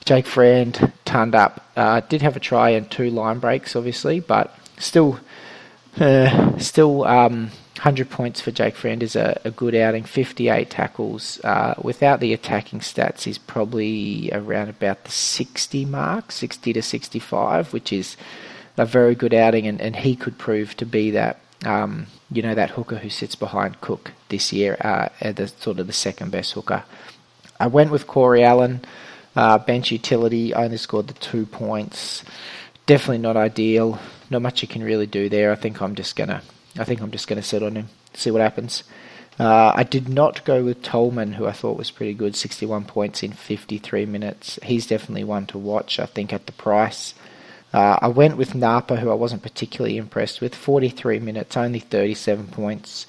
Jake 0.04 0.26
Friend 0.26 0.92
turned 1.04 1.34
up, 1.34 1.64
uh, 1.76 2.00
did 2.00 2.22
have 2.22 2.36
a 2.36 2.40
try 2.40 2.70
and 2.70 2.90
two 2.90 3.10
line 3.10 3.38
breaks, 3.38 3.76
obviously, 3.76 4.20
but 4.20 4.54
still, 4.78 5.20
uh, 5.98 6.58
still 6.58 7.04
um, 7.04 7.50
100 7.76 8.10
points 8.10 8.40
for 8.40 8.50
Jake 8.50 8.76
Friend 8.76 9.02
is 9.02 9.16
a, 9.16 9.40
a 9.44 9.50
good 9.50 9.74
outing. 9.74 10.04
58 10.04 10.68
tackles. 10.68 11.40
Uh, 11.44 11.74
without 11.82 12.20
the 12.20 12.32
attacking 12.32 12.80
stats, 12.80 13.22
he's 13.22 13.38
probably 13.38 14.30
around 14.32 14.68
about 14.68 15.04
the 15.04 15.10
60 15.10 15.84
mark, 15.86 16.32
60 16.32 16.74
to 16.74 16.82
65, 16.82 17.72
which 17.72 17.92
is 17.92 18.16
a 18.76 18.84
very 18.84 19.14
good 19.14 19.32
outing, 19.32 19.66
and, 19.66 19.80
and 19.80 19.96
he 19.96 20.14
could 20.14 20.36
prove 20.38 20.76
to 20.76 20.86
be 20.86 21.10
that 21.10 21.40
um, 21.64 22.06
you 22.30 22.42
know, 22.42 22.54
that 22.54 22.70
hooker 22.70 22.96
who 22.96 23.10
sits 23.10 23.34
behind 23.34 23.80
Cook 23.80 24.12
this 24.28 24.52
year, 24.52 24.76
uh, 24.80 25.08
the 25.20 25.48
sort 25.48 25.78
of 25.78 25.86
the 25.86 25.92
second 25.92 26.30
best 26.30 26.52
hooker. 26.52 26.84
I 27.58 27.66
went 27.66 27.90
with 27.90 28.06
Corey 28.06 28.42
Allen, 28.42 28.80
uh, 29.36 29.58
bench 29.58 29.90
utility, 29.90 30.54
I 30.54 30.64
only 30.64 30.76
scored 30.78 31.08
the 31.08 31.14
two 31.14 31.46
points. 31.46 32.24
definitely 32.86 33.18
not 33.18 33.36
ideal. 33.36 33.98
Not 34.30 34.42
much 34.42 34.62
you 34.62 34.68
can 34.68 34.82
really 34.82 35.06
do 35.06 35.28
there. 35.28 35.52
I 35.52 35.56
think 35.56 35.80
I'm 35.80 35.94
just 35.94 36.16
gonna. 36.16 36.42
I 36.78 36.84
think 36.84 37.00
I'm 37.00 37.10
just 37.10 37.28
gonna 37.28 37.42
sit 37.42 37.62
on 37.62 37.76
him, 37.76 37.88
see 38.14 38.30
what 38.30 38.40
happens. 38.42 38.84
Uh, 39.38 39.72
I 39.74 39.84
did 39.84 40.08
not 40.08 40.44
go 40.44 40.62
with 40.64 40.82
Tolman, 40.82 41.32
who 41.34 41.46
I 41.46 41.52
thought 41.52 41.78
was 41.78 41.90
pretty 41.90 42.12
good, 42.14 42.36
61 42.36 42.84
points 42.84 43.22
in 43.22 43.32
53 43.32 44.04
minutes. 44.06 44.58
He's 44.62 44.86
definitely 44.86 45.24
one 45.24 45.46
to 45.46 45.58
watch, 45.58 45.98
I 45.98 46.06
think, 46.06 46.32
at 46.32 46.46
the 46.46 46.52
price. 46.52 47.14
Uh, 47.72 47.98
I 48.02 48.08
went 48.08 48.36
with 48.36 48.54
Napa, 48.54 48.96
who 48.96 49.10
I 49.10 49.14
wasn't 49.14 49.42
particularly 49.42 49.96
impressed 49.96 50.40
with, 50.40 50.54
43 50.54 51.20
minutes, 51.20 51.56
only 51.56 51.78
37 51.78 52.48
points. 52.48 53.06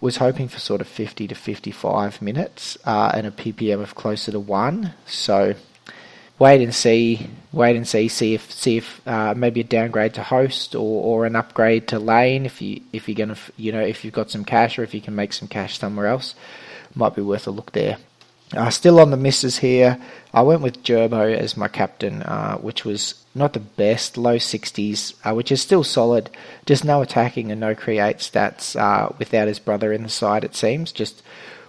Was 0.00 0.16
hoping 0.16 0.48
for 0.48 0.58
sort 0.58 0.80
of 0.80 0.88
50 0.88 1.28
to 1.28 1.34
55 1.34 2.20
minutes 2.20 2.76
uh, 2.84 3.12
and 3.14 3.24
a 3.24 3.30
PPM 3.30 3.80
of 3.80 3.94
closer 3.94 4.32
to 4.32 4.40
one. 4.40 4.94
So 5.06 5.54
wait 6.40 6.60
and 6.60 6.74
see, 6.74 7.28
wait 7.52 7.76
and 7.76 7.86
see, 7.86 8.08
see 8.08 8.34
if 8.34 8.50
see 8.50 8.78
if 8.78 9.00
uh, 9.06 9.32
maybe 9.36 9.60
a 9.60 9.64
downgrade 9.64 10.14
to 10.14 10.22
host 10.24 10.74
or, 10.74 11.04
or 11.04 11.24
an 11.24 11.36
upgrade 11.36 11.86
to 11.88 12.00
lane 12.00 12.46
if 12.46 12.60
you 12.60 12.80
if 12.92 13.08
you're 13.08 13.14
gonna 13.14 13.38
you 13.56 13.70
know 13.70 13.80
if 13.80 14.04
you've 14.04 14.12
got 14.12 14.28
some 14.28 14.44
cash 14.44 14.76
or 14.76 14.82
if 14.82 14.92
you 14.92 15.00
can 15.00 15.14
make 15.14 15.32
some 15.32 15.46
cash 15.46 15.78
somewhere 15.78 16.08
else, 16.08 16.34
might 16.96 17.14
be 17.14 17.22
worth 17.22 17.46
a 17.46 17.52
look 17.52 17.70
there. 17.70 17.96
Uh, 18.54 18.70
still 18.70 19.00
on 19.00 19.10
the 19.10 19.16
misses 19.16 19.58
here. 19.58 19.98
I 20.34 20.42
went 20.42 20.60
with 20.60 20.82
Gerbo 20.82 21.34
as 21.34 21.56
my 21.56 21.68
captain, 21.68 22.22
uh, 22.22 22.56
which 22.58 22.84
was 22.84 23.14
not 23.34 23.54
the 23.54 23.60
best, 23.60 24.16
low 24.16 24.36
60s, 24.36 25.14
uh, 25.24 25.34
which 25.34 25.50
is 25.50 25.62
still 25.62 25.84
solid. 25.84 26.30
Just 26.66 26.84
no 26.84 27.00
attacking 27.00 27.50
and 27.50 27.60
no 27.60 27.74
create 27.74 28.18
stats 28.18 28.78
uh, 28.78 29.10
without 29.18 29.48
his 29.48 29.58
brother 29.58 29.92
in 29.92 30.02
the 30.02 30.08
side, 30.08 30.44
it 30.44 30.54
seems. 30.54 30.92
Just 30.92 31.22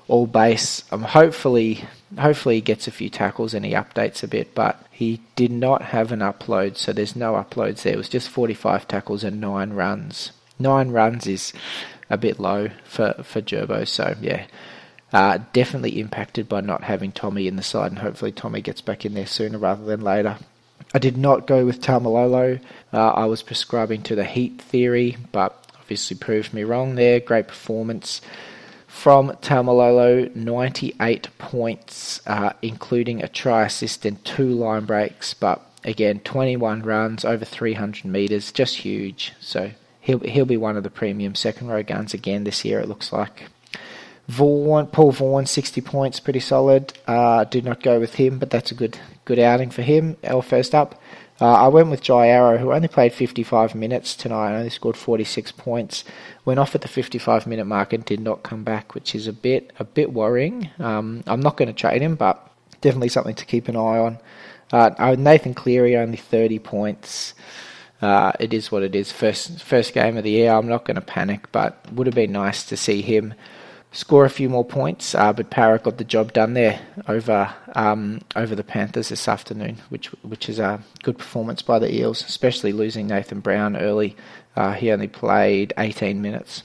all 0.08 0.28
base. 0.28 0.84
Um, 0.92 1.04
hopefully, 1.04 1.86
hopefully 2.20 2.56
he 2.56 2.62
gets 2.62 2.88
a 2.88 2.92
few 2.92 3.10
tackles 3.10 3.54
and 3.54 3.66
he 3.66 3.72
updates 3.72 4.24
a 4.24 4.28
bit, 4.28 4.54
but 4.54 4.86
he 4.92 5.22
did 5.36 5.52
not 5.52 5.82
have 5.82 6.12
an 6.12 6.20
upload, 6.20 6.78
so 6.78 6.92
there's 6.92 7.16
no 7.16 7.34
uploads 7.34 7.84
there. 7.84 7.94
It 7.94 7.98
was 7.98 8.10
just 8.10 8.30
45 8.30 8.88
tackles 8.88 9.24
and 9.24 9.40
nine 9.40 9.74
runs. 9.74 10.32
Nine 10.60 10.90
runs 10.92 11.28
is 11.28 11.54
a 12.10 12.18
bit 12.18 12.40
low 12.40 12.70
for 12.84 13.14
for 13.24 13.42
Gerbo, 13.42 13.88
so 13.88 14.16
yeah. 14.22 14.46
Uh, 15.14 15.38
definitely 15.54 16.00
impacted 16.00 16.50
by 16.50 16.60
not 16.60 16.84
having 16.84 17.12
Tommy 17.12 17.48
in 17.48 17.56
the 17.56 17.64
side, 17.64 17.92
and 17.92 18.00
hopefully 18.00 18.32
Tommy 18.32 18.62
gets 18.62 18.82
back 18.82 19.06
in 19.06 19.14
there 19.14 19.28
sooner 19.28 19.60
rather 19.60 19.86
than 19.86 20.02
later. 20.02 20.38
I 20.94 21.00
did 21.00 21.18
not 21.18 21.48
go 21.48 21.66
with 21.66 21.82
Taumalolo. 21.82 22.60
Uh, 22.92 23.10
I 23.10 23.26
was 23.26 23.44
prescribing 23.44 24.02
to 24.04 24.16
the 24.16 24.26
heat 24.26 24.60
theory, 24.62 25.18
but 25.32 25.72
obviously 25.80 26.18
proved 26.18 26.54
me 26.54 26.64
wrong 26.64 26.96
there. 26.96 27.20
Great 27.20 27.48
performance 27.48 28.22
from 28.88 29.30
Taumalolo, 29.42 30.36
98 30.36 31.28
points, 31.38 32.22
uh, 32.28 32.54
including 32.62 33.24
a 33.24 33.28
try 33.28 33.66
assist 33.66 34.06
and 34.06 34.24
two 34.24 34.50
line 34.50 34.86
breaks. 34.86 35.34
But 35.34 35.62
again, 35.84 36.20
21 36.20 36.84
runs, 36.84 37.26
over 37.26 37.46
300 37.46 38.06
metres, 38.06 38.52
just 38.52 38.78
huge. 38.78 39.34
So 39.40 39.72
he'll 40.00 40.20
he'll 40.20 40.46
be 40.46 40.58
one 40.58 40.78
of 40.78 40.84
the 40.84 40.90
premium 40.90 41.36
second 41.36 41.68
row 41.68 41.84
guns 41.84 42.14
again 42.14 42.44
this 42.44 42.64
year. 42.64 42.80
It 42.80 42.88
looks 42.88 43.12
like. 43.12 43.50
Vaughan, 44.28 44.88
Paul 44.88 45.12
Vaughan, 45.12 45.46
60 45.46 45.82
points, 45.82 46.20
pretty 46.20 46.40
solid. 46.40 46.94
Uh, 47.06 47.44
did 47.44 47.66
not 47.66 47.84
go 47.84 48.00
with 48.00 48.16
him, 48.16 48.40
but 48.40 48.50
that's 48.50 48.72
a 48.72 48.76
good 48.76 48.98
good 49.26 49.40
outing 49.40 49.70
for 49.70 49.82
him. 49.82 50.18
L 50.24 50.42
first 50.42 50.74
up. 50.74 51.00
Uh, 51.42 51.52
I 51.52 51.68
went 51.68 51.90
with 51.90 52.02
Jai 52.02 52.28
Arrow, 52.28 52.58
who 52.58 52.72
only 52.72 52.88
played 52.88 53.12
55 53.12 53.76
minutes 53.76 54.16
tonight, 54.16 54.50
and 54.50 54.58
only 54.58 54.70
scored 54.70 54.96
46 54.96 55.52
points. 55.54 56.06
Went 56.46 56.60
off 56.60 56.76
at 56.76 56.82
the 56.82 56.88
55 56.88 57.48
minute 57.48 57.66
mark 57.66 57.92
and 57.92 58.06
did 58.06 58.22
not 58.22 58.44
come 58.44 58.64
back, 58.64 58.94
which 58.96 59.14
is 59.14 59.28
a 59.28 59.34
bit 59.34 59.74
a 59.80 59.84
bit 59.84 60.14
worrying. 60.14 60.70
Um, 60.80 61.24
I'm 61.28 61.42
not 61.42 61.58
going 61.58 61.68
to 61.68 61.74
trade 61.74 62.02
him, 62.02 62.16
but 62.16 62.50
definitely 62.82 63.10
something 63.10 63.36
to 63.36 63.46
keep 63.46 63.68
an 63.68 63.76
eye 63.76 63.98
on. 63.98 64.20
Uh, 64.72 65.16
Nathan 65.18 65.54
Cleary 65.54 65.98
only 65.98 66.18
30 66.18 66.60
points. 66.60 67.34
Uh, 68.02 68.32
it 68.40 68.54
is 68.54 68.72
what 68.72 68.84
it 68.84 68.96
is. 68.96 69.12
First 69.12 69.62
first 69.62 69.94
game 69.94 70.18
of 70.18 70.24
the 70.24 70.32
year. 70.32 70.52
I'm 70.54 70.68
not 70.68 70.86
going 70.86 70.96
to 70.96 71.02
panic, 71.02 71.52
but 71.52 71.78
would 71.92 72.08
have 72.08 72.16
been 72.16 72.32
nice 72.32 72.64
to 72.66 72.78
see 72.78 73.02
him 73.02 73.34
score 73.94 74.26
a 74.26 74.30
few 74.30 74.50
more 74.50 74.66
points. 74.66 75.16
Uh, 75.16 75.32
but 75.32 75.50
Parra 75.50 75.80
got 75.80 75.98
the 75.98 76.04
job 76.04 76.34
done 76.34 76.54
there 76.54 76.82
over 77.08 77.54
um, 77.76 78.22
over 78.36 78.56
the 78.56 78.64
Panthers 78.64 79.10
this 79.10 79.28
afternoon, 79.28 79.78
which 79.90 80.08
which 80.24 80.50
is 80.50 80.60
a 80.60 80.84
good 81.04 81.18
performance 81.18 81.62
by 81.62 81.80
the 81.80 81.94
Eels, 81.94 82.24
especially 82.26 82.74
losing 82.74 83.08
Nathan 83.08 83.40
Brown 83.40 83.78
early. 83.78 84.18
Uh, 84.56 84.74
he 84.74 84.92
only 84.92 85.08
played 85.08 85.74
18 85.78 86.22
minutes. 86.22 86.64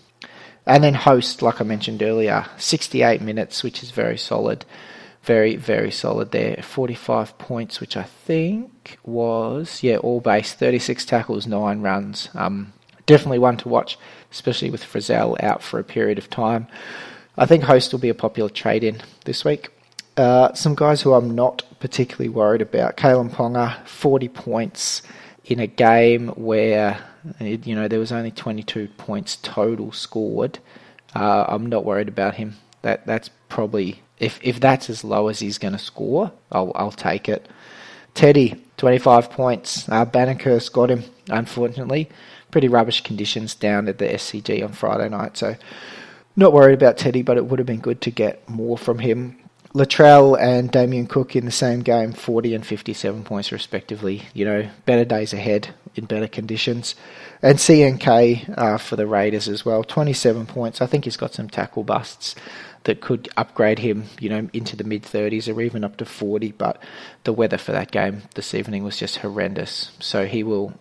And 0.66 0.84
then 0.84 0.92
host, 0.92 1.40
like 1.40 1.62
I 1.62 1.64
mentioned 1.64 2.02
earlier, 2.02 2.44
68 2.58 3.22
minutes, 3.22 3.62
which 3.62 3.82
is 3.82 3.90
very 3.90 4.18
solid. 4.18 4.66
Very, 5.22 5.56
very 5.56 5.90
solid 5.90 6.30
there. 6.30 6.62
45 6.62 7.38
points, 7.38 7.80
which 7.80 7.96
I 7.96 8.02
think 8.02 8.98
was, 9.02 9.82
yeah, 9.82 9.96
all 9.96 10.20
base, 10.20 10.52
36 10.52 11.06
tackles, 11.06 11.46
9 11.46 11.80
runs. 11.80 12.28
Um, 12.34 12.74
definitely 13.06 13.38
one 13.38 13.56
to 13.58 13.68
watch, 13.68 13.98
especially 14.30 14.70
with 14.70 14.84
Frizell 14.84 15.42
out 15.42 15.62
for 15.62 15.80
a 15.80 15.84
period 15.84 16.18
of 16.18 16.30
time. 16.30 16.68
I 17.38 17.46
think 17.46 17.62
Host 17.62 17.92
will 17.92 18.00
be 18.00 18.08
a 18.08 18.14
popular 18.14 18.50
trade 18.50 18.82
in 18.82 19.00
this 19.24 19.44
week. 19.44 19.68
Uh, 20.16 20.52
some 20.54 20.74
guys 20.74 21.02
who 21.02 21.14
I'm 21.14 21.36
not 21.36 21.62
particularly 21.78 22.28
worried 22.28 22.60
about. 22.60 22.96
Kalyn 22.96 23.30
Ponga, 23.30 23.86
40 23.86 24.28
points 24.28 25.02
in 25.44 25.60
a 25.60 25.68
game 25.68 26.28
where 26.30 26.98
you 27.38 27.76
know 27.76 27.86
there 27.86 28.00
was 28.00 28.10
only 28.10 28.32
22 28.32 28.88
points 28.96 29.36
total 29.36 29.92
scored. 29.92 30.58
Uh, 31.14 31.44
I'm 31.46 31.66
not 31.66 31.84
worried 31.84 32.08
about 32.08 32.34
him. 32.34 32.56
That 32.82 33.06
that's 33.06 33.30
probably 33.48 34.02
if 34.18 34.40
if 34.42 34.58
that's 34.58 34.90
as 34.90 35.04
low 35.04 35.28
as 35.28 35.38
he's 35.38 35.58
going 35.58 35.74
to 35.74 35.78
score, 35.78 36.32
I'll 36.50 36.72
I'll 36.74 36.90
take 36.90 37.28
it. 37.28 37.48
Teddy, 38.14 38.60
25 38.78 39.30
points. 39.30 39.88
Uh, 39.88 40.04
got 40.04 40.90
him, 40.90 41.04
unfortunately. 41.28 42.08
Pretty 42.50 42.66
rubbish 42.66 43.02
conditions 43.02 43.54
down 43.54 43.86
at 43.86 43.98
the 43.98 44.06
SCG 44.06 44.64
on 44.64 44.72
Friday 44.72 45.08
night, 45.08 45.36
so 45.36 45.54
not 46.38 46.52
worried 46.52 46.74
about 46.74 46.96
Teddy, 46.96 47.22
but 47.22 47.36
it 47.36 47.46
would 47.46 47.58
have 47.58 47.66
been 47.66 47.80
good 47.80 48.00
to 48.02 48.10
get 48.10 48.48
more 48.48 48.78
from 48.78 49.00
him. 49.00 49.36
Latrell 49.74 50.40
and 50.40 50.70
Damien 50.70 51.06
Cook 51.06 51.36
in 51.36 51.44
the 51.44 51.50
same 51.50 51.80
game, 51.80 52.12
40 52.12 52.54
and 52.54 52.66
57 52.66 53.24
points 53.24 53.52
respectively. 53.52 54.22
You 54.32 54.44
know, 54.44 54.70
better 54.86 55.04
days 55.04 55.34
ahead 55.34 55.74
in 55.94 56.06
better 56.06 56.28
conditions. 56.28 56.94
And 57.42 57.58
CNK 57.58 58.56
uh, 58.56 58.78
for 58.78 58.96
the 58.96 59.06
Raiders 59.06 59.48
as 59.48 59.64
well, 59.64 59.84
27 59.84 60.46
points. 60.46 60.80
I 60.80 60.86
think 60.86 61.04
he's 61.04 61.16
got 61.16 61.34
some 61.34 61.50
tackle 61.50 61.84
busts 61.84 62.34
that 62.84 63.00
could 63.00 63.28
upgrade 63.36 63.80
him, 63.80 64.04
you 64.18 64.30
know, 64.30 64.48
into 64.52 64.76
the 64.76 64.84
mid 64.84 65.02
30s 65.02 65.54
or 65.54 65.60
even 65.60 65.84
up 65.84 65.96
to 65.98 66.04
40. 66.04 66.52
But 66.52 66.80
the 67.24 67.32
weather 67.32 67.58
for 67.58 67.72
that 67.72 67.90
game 67.90 68.22
this 68.34 68.54
evening 68.54 68.84
was 68.84 68.96
just 68.96 69.16
horrendous. 69.16 69.92
So 69.98 70.26
he 70.26 70.42
will, 70.42 70.72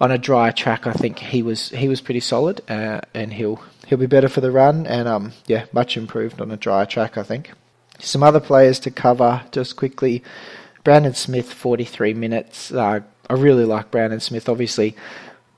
on 0.00 0.10
a 0.10 0.18
dry 0.18 0.50
track, 0.50 0.86
I 0.86 0.92
think 0.92 1.18
he 1.18 1.42
was 1.42 1.70
he 1.70 1.88
was 1.88 2.00
pretty 2.00 2.20
solid, 2.20 2.60
uh, 2.68 3.00
and 3.14 3.32
he'll 3.32 3.62
he'll 3.86 3.98
be 3.98 4.06
better 4.06 4.28
for 4.28 4.40
the 4.40 4.50
run. 4.50 4.86
And 4.86 5.08
um, 5.08 5.32
yeah, 5.46 5.66
much 5.72 5.96
improved 5.96 6.40
on 6.40 6.50
a 6.50 6.56
dry 6.56 6.84
track, 6.84 7.16
I 7.16 7.22
think. 7.22 7.52
Some 8.00 8.22
other 8.22 8.40
players 8.40 8.78
to 8.80 8.90
cover 8.90 9.42
just 9.52 9.76
quickly. 9.76 10.22
Brandon 10.82 11.14
Smith, 11.14 11.50
43 11.50 12.12
minutes. 12.12 12.70
Uh, 12.70 13.00
I 13.30 13.32
really 13.32 13.64
like 13.64 13.90
Brandon 13.90 14.20
Smith. 14.20 14.48
Obviously, 14.48 14.94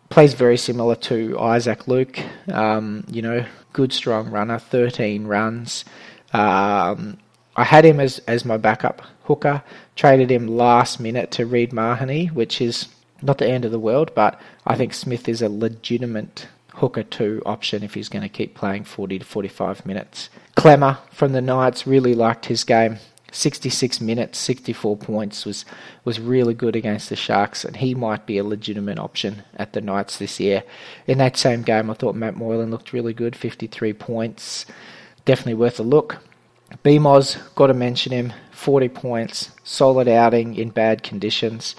plays 0.09 0.35
very 0.35 0.57
similar 0.57 0.95
to 0.95 1.38
Isaac 1.38 1.88
Luke. 1.88 2.19
Um, 2.49 3.05
you 3.11 3.23
know, 3.23 3.45
good 3.73 3.93
strong 3.93 4.31
runner, 4.31 4.59
13 4.59 5.26
runs. 5.26 5.85
Um, 6.33 7.19
I 7.57 7.64
had 7.64 7.85
him 7.85 7.99
as, 7.99 8.19
as 8.21 8.45
my 8.45 8.57
backup 8.57 9.02
hooker. 9.25 9.62
Traded 9.97 10.31
him 10.31 10.47
last 10.47 11.00
minute 11.00 11.31
to 11.33 11.47
Reed 11.47 11.73
Mahoney, 11.73 12.26
which 12.26 12.61
is 12.61 12.88
not 13.23 13.38
the 13.38 13.49
end 13.49 13.64
of 13.64 13.70
the 13.70 13.78
world, 13.78 14.12
but 14.14 14.40
I 14.66 14.76
think 14.76 14.94
Smith 14.94 15.28
is 15.28 15.42
a 15.42 15.49
legitimate 15.49 16.49
hooker 16.75 17.02
two 17.02 17.42
option 17.46 17.82
if 17.82 17.94
he's 17.94 18.08
going 18.08 18.23
to 18.23 18.28
keep 18.28 18.54
playing 18.54 18.85
40 18.85 19.20
to 19.20 19.25
45 19.25 19.87
minutes. 19.87 20.28
Clemmer 20.54 20.99
from 21.11 21.32
the 21.32 21.40
Knights 21.40 21.87
really 21.87 22.14
liked 22.14 22.46
his 22.46 22.64
game. 22.64 22.99
66 23.32 24.00
minutes, 24.00 24.38
64 24.38 24.96
points 24.96 25.44
was 25.44 25.64
was 26.04 26.20
really 26.20 26.54
good 26.54 26.76
against 26.76 27.08
the 27.08 27.16
Sharks, 27.16 27.64
and 27.64 27.76
he 27.76 27.94
might 27.94 28.25
be 28.25 28.38
a 28.38 28.44
legitimate 28.44 28.99
option 28.99 29.42
at 29.56 29.73
the 29.73 29.80
Knights 29.80 30.18
this 30.18 30.40
year. 30.40 30.62
In 31.06 31.18
that 31.18 31.37
same 31.37 31.62
game, 31.62 31.90
I 31.90 31.94
thought 31.94 32.14
Matt 32.14 32.37
Moylan 32.37 32.70
looked 32.70 32.92
really 32.92 33.12
good, 33.12 33.37
53 33.37 33.92
points, 33.94 34.64
definitely 35.25 35.54
worth 35.54 35.80
a 35.80 35.82
look. 35.82 36.18
BMOS, 36.85 37.54
got 37.54 37.66
to 37.66 37.75
mention 37.75 38.12
him, 38.12 38.32
40 38.52 38.88
points, 38.88 39.50
solid 39.64 40.08
outing 40.08 40.54
in 40.54 40.70
bad 40.70 41.02
conditions. 41.02 41.76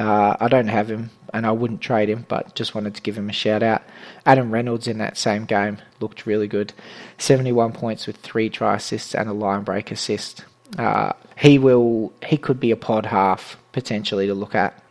Uh, 0.00 0.34
I 0.40 0.48
don't 0.48 0.68
have 0.68 0.90
him, 0.90 1.10
and 1.34 1.46
I 1.46 1.52
wouldn't 1.52 1.82
trade 1.82 2.08
him, 2.08 2.24
but 2.26 2.54
just 2.54 2.74
wanted 2.74 2.94
to 2.94 3.02
give 3.02 3.18
him 3.18 3.28
a 3.28 3.34
shout 3.34 3.62
out. 3.62 3.82
Adam 4.24 4.50
Reynolds 4.50 4.88
in 4.88 4.96
that 4.96 5.18
same 5.18 5.44
game 5.44 5.76
looked 6.00 6.24
really 6.24 6.48
good. 6.48 6.72
71 7.18 7.72
points 7.72 8.06
with 8.06 8.16
three 8.16 8.48
try 8.48 8.76
assists 8.76 9.14
and 9.14 9.28
a 9.28 9.34
line 9.34 9.62
break 9.62 9.90
assist. 9.90 10.46
Uh, 10.78 11.12
he 11.36 11.58
will. 11.58 12.14
He 12.24 12.38
could 12.38 12.58
be 12.58 12.70
a 12.70 12.76
pod 12.76 13.04
half 13.04 13.58
potentially 13.72 14.26
to 14.26 14.32
look 14.32 14.54
at. 14.54 14.82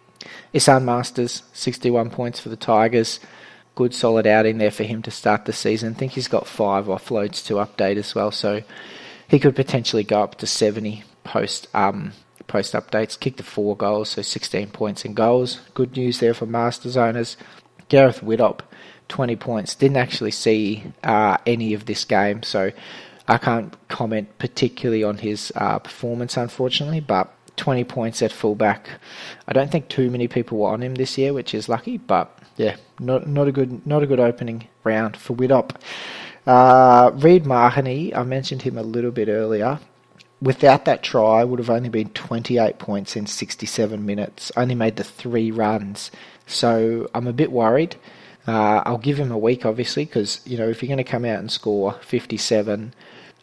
Esan 0.53 0.83
Marsters, 0.83 1.41
61 1.53 2.11
points 2.11 2.39
for 2.39 2.49
the 2.49 2.55
Tigers. 2.55 3.19
Good 3.73 3.95
solid 3.95 4.27
outing 4.27 4.59
there 4.59 4.69
for 4.69 4.83
him 4.83 5.01
to 5.01 5.11
start 5.11 5.45
the 5.45 5.53
season. 5.53 5.95
I 5.95 5.97
think 5.97 6.11
he's 6.11 6.27
got 6.27 6.45
five 6.45 6.85
offloads 6.85 7.43
to 7.47 7.55
update 7.55 7.97
as 7.97 8.13
well, 8.13 8.29
so 8.29 8.61
he 9.27 9.39
could 9.39 9.55
potentially 9.55 10.03
go 10.03 10.21
up 10.21 10.35
to 10.35 10.45
70 10.45 11.03
post 11.23 11.67
um, 11.73 12.13
post 12.49 12.73
updates. 12.73 13.17
Kicked 13.17 13.37
the 13.37 13.43
four 13.43 13.77
goals, 13.77 14.09
so 14.09 14.21
16 14.21 14.71
points 14.71 15.05
in 15.05 15.13
goals. 15.13 15.61
Good 15.73 15.95
news 15.95 16.19
there 16.19 16.33
for 16.33 16.45
Marsters 16.45 16.97
owners. 16.97 17.37
Gareth 17.87 18.21
Widdop, 18.21 18.59
20 19.07 19.35
points. 19.37 19.75
Didn't 19.75 19.97
actually 19.97 20.31
see 20.31 20.83
uh, 21.03 21.37
any 21.45 21.73
of 21.73 21.85
this 21.85 22.03
game, 22.03 22.43
so 22.43 22.71
I 23.27 23.37
can't 23.37 23.75
comment 23.87 24.37
particularly 24.37 25.03
on 25.03 25.19
his 25.19 25.53
uh, 25.55 25.79
performance, 25.79 26.35
unfortunately, 26.35 26.99
but 26.99 27.33
20 27.57 27.83
points 27.83 28.21
at 28.21 28.31
fullback. 28.31 28.89
I 29.47 29.53
don't 29.53 29.71
think 29.71 29.87
too 29.87 30.09
many 30.09 30.27
people 30.27 30.57
were 30.57 30.69
on 30.69 30.81
him 30.81 30.95
this 30.95 31.17
year, 31.17 31.33
which 31.33 31.53
is 31.53 31.69
lucky, 31.69 31.97
but 31.97 32.37
yeah, 32.57 32.75
not 32.99 33.27
not 33.27 33.47
a 33.47 33.51
good 33.51 33.85
not 33.85 34.03
a 34.03 34.07
good 34.07 34.19
opening 34.19 34.67
round 34.83 35.15
for 35.15 35.35
Widdop. 35.35 35.75
Uh, 36.47 37.11
Reed 37.13 37.45
Mahoney, 37.45 38.13
I 38.15 38.23
mentioned 38.23 38.63
him 38.63 38.77
a 38.77 38.83
little 38.83 39.11
bit 39.11 39.27
earlier. 39.27 39.79
Without 40.41 40.85
that 40.85 41.03
try, 41.03 41.43
would 41.43 41.59
have 41.59 41.69
only 41.69 41.89
been 41.89 42.09
28 42.09 42.79
points 42.79 43.15
in 43.17 43.25
67 43.25 44.05
minutes. 44.05 44.51
Only 44.55 44.75
made 44.75 44.95
the 44.95 45.03
three 45.03 45.51
runs, 45.51 46.11
so 46.47 47.09
I'm 47.13 47.27
a 47.27 47.33
bit 47.33 47.51
worried. 47.51 47.97
Uh, 48.47 48.81
I'll 48.85 48.97
give 48.97 49.19
him 49.19 49.31
a 49.31 49.37
week, 49.37 49.65
obviously, 49.65 50.05
because 50.05 50.39
you 50.45 50.57
know 50.57 50.69
if 50.69 50.81
you're 50.81 50.87
going 50.87 50.97
to 50.97 51.03
come 51.03 51.25
out 51.25 51.39
and 51.39 51.51
score 51.51 51.93
57, 52.01 52.93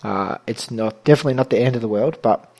uh, 0.02 0.38
it's 0.46 0.70
not 0.70 1.04
definitely 1.04 1.34
not 1.34 1.50
the 1.50 1.58
end 1.58 1.76
of 1.76 1.82
the 1.82 1.88
world, 1.88 2.18
but 2.22 2.50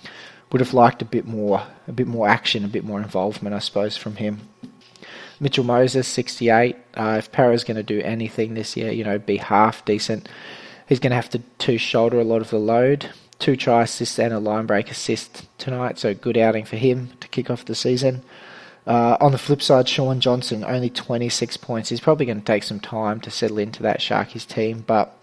would 0.52 0.61
have 0.61 0.75
liked 0.75 1.00
a 1.00 1.07
bit 1.07 1.26
more, 1.26 1.62
a 1.88 1.93
bit 1.93 2.07
more 2.07 2.28
action, 2.28 2.64
a 2.64 2.69
bit 2.69 2.85
more 2.85 3.00
involvement, 3.00 3.55
I 3.55 3.59
suppose, 3.59 3.97
from 3.97 4.16
him. 4.16 4.49
Mitchell 5.40 5.64
Moses, 5.64 6.07
68. 6.09 6.76
Uh, 6.95 7.16
if 7.19 7.33
Parra's 7.33 7.64
going 7.64 7.76
to 7.76 7.83
do 7.83 8.00
anything 8.02 8.55
this 8.55 8.76
year, 8.76 8.93
you 8.93 9.05
know, 9.05 9.19
be 9.19 9.38
half 9.38 9.85
decent, 9.85 10.28
he's 10.87 11.00
going 11.00 11.11
to 11.11 11.16
have 11.16 11.31
to 11.31 11.38
to 11.38 11.78
shoulder 11.78 12.21
a 12.21 12.25
lot 12.25 12.43
of 12.43 12.50
the 12.50 12.59
load. 12.59 13.11
Two 13.38 13.57
try 13.57 13.83
assists 13.83 14.19
and 14.19 14.33
a 14.33 14.38
line 14.38 14.66
break 14.66 14.90
assist 14.90 15.47
tonight, 15.59 15.99
so 15.99 16.14
good 16.14 16.37
outing 16.37 16.64
for 16.64 16.76
him 16.76 17.11
to 17.21 17.28
kick 17.28 17.50
off 17.50 17.64
the 17.64 17.75
season. 17.75 18.23
Uh, 18.87 19.16
on 19.21 19.33
the 19.33 19.38
flip 19.38 19.61
side, 19.61 19.88
Shaun 19.88 20.21
Johnson, 20.21 20.64
only 20.64 20.88
26 20.88 21.57
points. 21.57 21.88
He's 21.88 22.00
probably 22.00 22.25
going 22.25 22.38
to 22.38 22.45
take 22.45 22.62
some 22.62 22.81
time 22.81 23.21
to 23.21 23.31
settle 23.31 23.59
into 23.59 23.83
that 23.83 23.99
Sharkies 23.99 24.47
team, 24.47 24.85
but 24.87 25.19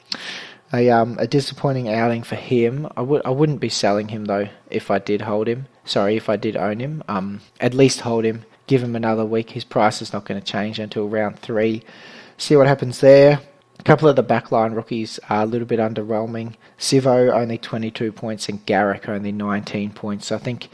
a, 0.74 0.89
um, 0.89 1.17
a 1.20 1.27
disappointing 1.27 1.88
outing 1.88 2.24
for 2.24 2.36
him. 2.36 2.88
I 2.98 3.01
would 3.01 3.22
I 3.25 3.29
wouldn't 3.29 3.60
be 3.60 3.70
selling 3.70 4.10
him 4.10 4.25
though 4.25 4.50
if 4.70 4.91
I 4.91 5.00
did 5.00 5.22
hold 5.22 5.48
him. 5.48 5.67
Sorry, 5.86 6.17
if 6.17 6.29
I 6.29 6.36
did 6.36 6.58
own 6.58 6.79
him. 6.79 7.03
Um, 7.08 7.41
at 7.60 7.74
least 7.74 8.01
hold 8.01 8.25
him. 8.25 8.43
Give 8.67 8.84
him 8.84 8.96
another 8.96 9.25
week. 9.25 9.51
His 9.51 9.63
price 9.63 10.01
is 10.01 10.13
not 10.13 10.25
going 10.25 10.39
to 10.39 10.46
change 10.46 10.79
until 10.79 11.08
round 11.08 11.39
three. 11.39 11.84
See 12.38 12.55
what 12.55 12.67
happens 12.67 13.00
there. 13.00 13.39
A 13.84 13.86
couple 13.86 14.08
of 14.08 14.16
the 14.16 14.24
backline 14.24 14.78
rookies 14.78 15.20
are 15.30 15.42
a 15.42 15.46
little 15.46 15.68
bit 15.68 15.78
underwhelming. 15.78 16.54
Sivo 16.80 17.34
only 17.34 17.58
22 17.58 18.13
points 18.13 18.48
and 18.48 18.66
Garrick 18.66 19.10
only 19.10 19.34
19 19.34 19.92
points. 19.92 20.28
So 20.28 20.38
I 20.38 20.40
think 20.40 20.70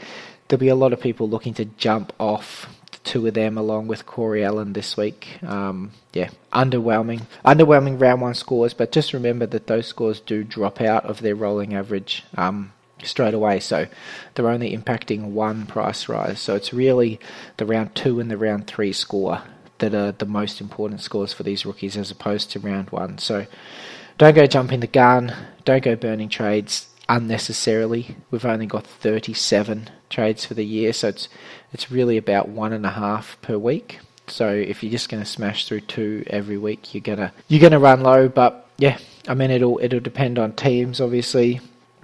there'll 0.46 0.60
be 0.60 0.68
a 0.68 0.76
lot 0.76 0.92
of 0.92 1.00
people 1.00 1.28
looking 1.28 1.52
to 1.54 1.64
jump 1.64 2.12
off 2.20 2.72
the 2.92 2.98
two 2.98 3.26
of 3.26 3.34
them 3.34 3.58
along 3.58 3.88
with 3.88 4.06
Corey 4.06 4.44
Allen 4.44 4.74
this 4.74 4.96
week. 4.96 5.42
Um, 5.42 5.90
yeah, 6.12 6.30
underwhelming. 6.52 7.22
Underwhelming 7.44 8.00
round 8.00 8.20
one 8.20 8.34
scores, 8.34 8.74
but 8.74 8.92
just 8.92 9.12
remember 9.12 9.44
that 9.46 9.66
those 9.66 9.88
scores 9.88 10.20
do 10.20 10.44
drop 10.44 10.80
out 10.80 11.04
of 11.04 11.20
their 11.20 11.34
rolling 11.34 11.74
average. 11.74 12.22
Um, 12.36 12.74
straight 13.02 13.34
away. 13.34 13.58
So 13.58 13.88
they're 14.34 14.48
only 14.48 14.76
impacting 14.76 15.30
one 15.32 15.66
price 15.66 16.08
rise. 16.08 16.40
So 16.40 16.54
it's 16.54 16.72
really 16.72 17.18
the 17.56 17.66
round 17.66 17.96
two 17.96 18.20
and 18.20 18.30
the 18.30 18.36
round 18.36 18.68
three 18.68 18.92
score 18.92 19.42
that 19.80 19.94
are 19.94 20.12
the 20.12 20.26
most 20.26 20.60
important 20.60 21.00
scores 21.00 21.32
for 21.32 21.42
these 21.42 21.66
rookies 21.66 21.96
as 21.96 22.10
opposed 22.10 22.50
to 22.52 22.60
round 22.60 22.90
one. 22.90 23.18
So 23.18 23.46
don't 24.18 24.34
go 24.34 24.46
jumping 24.46 24.80
the 24.80 24.86
gun. 24.86 25.34
Don't 25.64 25.82
go 25.82 25.96
burning 25.96 26.28
trades 26.28 26.88
unnecessarily. 27.08 28.16
We've 28.30 28.44
only 28.44 28.66
got 28.66 28.86
37 28.86 29.90
trades 30.08 30.44
for 30.44 30.54
the 30.54 30.64
year, 30.64 30.92
so 30.92 31.08
it's 31.08 31.28
it's 31.72 31.90
really 31.90 32.16
about 32.16 32.48
one 32.48 32.72
and 32.72 32.86
a 32.86 32.90
half 32.90 33.36
per 33.42 33.58
week. 33.58 33.98
So 34.26 34.48
if 34.48 34.82
you're 34.82 34.92
just 34.92 35.08
going 35.08 35.22
to 35.22 35.28
smash 35.28 35.66
through 35.66 35.82
two 35.82 36.24
every 36.28 36.56
week, 36.56 36.94
you're 36.94 37.02
gonna 37.02 37.32
you're 37.48 37.60
gonna 37.60 37.80
run 37.80 38.02
low. 38.02 38.28
But 38.28 38.68
yeah, 38.78 38.98
I 39.28 39.34
mean 39.34 39.50
it'll 39.50 39.80
it'll 39.82 40.00
depend 40.00 40.38
on 40.38 40.52
teams, 40.52 41.00
obviously. 41.00 41.60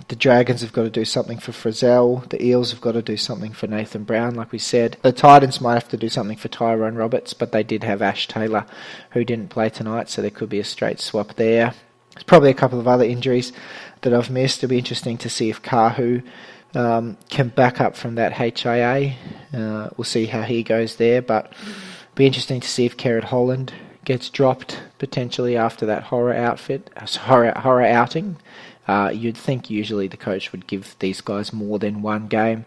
The 0.08 0.16
Dragons 0.16 0.60
have 0.60 0.72
got 0.72 0.84
to 0.84 0.90
do 0.90 1.04
something 1.04 1.38
for 1.38 1.50
Frizell. 1.50 2.28
The 2.28 2.44
Eels 2.44 2.70
have 2.70 2.80
got 2.80 2.92
to 2.92 3.02
do 3.02 3.16
something 3.16 3.52
for 3.52 3.66
Nathan 3.66 4.04
Brown, 4.04 4.36
like 4.36 4.52
we 4.52 4.58
said. 4.58 4.98
The 5.02 5.10
Titans 5.10 5.60
might 5.60 5.74
have 5.74 5.88
to 5.88 5.96
do 5.96 6.08
something 6.08 6.36
for 6.36 6.46
Tyrone 6.46 6.94
Roberts, 6.94 7.34
but 7.34 7.50
they 7.50 7.64
did 7.64 7.82
have 7.82 8.00
Ash 8.02 8.28
Taylor, 8.28 8.66
who 9.10 9.24
didn't 9.24 9.50
play 9.50 9.68
tonight, 9.68 10.08
so 10.08 10.22
there 10.22 10.30
could 10.30 10.48
be 10.48 10.60
a 10.60 10.64
straight 10.64 11.00
swap 11.00 11.34
there. 11.34 11.74
There's 12.14 12.22
probably 12.22 12.50
a 12.50 12.54
couple 12.54 12.78
of 12.78 12.86
other 12.86 13.04
injuries 13.04 13.52
that 14.02 14.14
I've 14.14 14.30
missed. 14.30 14.58
It'll 14.58 14.70
be 14.70 14.78
interesting 14.78 15.18
to 15.18 15.28
see 15.28 15.50
if 15.50 15.60
Kahu 15.60 16.22
um, 16.76 17.16
can 17.28 17.48
back 17.48 17.80
up 17.80 17.96
from 17.96 18.14
that 18.14 18.34
HIA. 18.34 19.16
Uh, 19.52 19.90
we'll 19.96 20.04
see 20.04 20.26
how 20.26 20.42
he 20.42 20.62
goes 20.62 20.96
there, 20.96 21.20
but 21.20 21.52
be 22.14 22.26
interesting 22.26 22.60
to 22.60 22.68
see 22.68 22.86
if 22.86 22.96
Kerrod 22.96 23.24
Holland 23.24 23.72
gets 24.04 24.30
dropped 24.30 24.80
potentially 24.98 25.56
after 25.56 25.84
that 25.84 26.04
horror 26.04 26.32
outfit, 26.32 26.90
uh, 26.96 27.06
horror 27.06 27.52
horror 27.56 27.82
outing. 27.82 28.36
Uh, 28.88 29.10
you'd 29.12 29.36
think 29.36 29.70
usually 29.70 30.08
the 30.08 30.16
coach 30.16 30.52
would 30.52 30.66
give 30.66 30.96
these 30.98 31.20
guys 31.20 31.52
more 31.52 31.78
than 31.78 32.02
one 32.02 32.26
game 32.26 32.64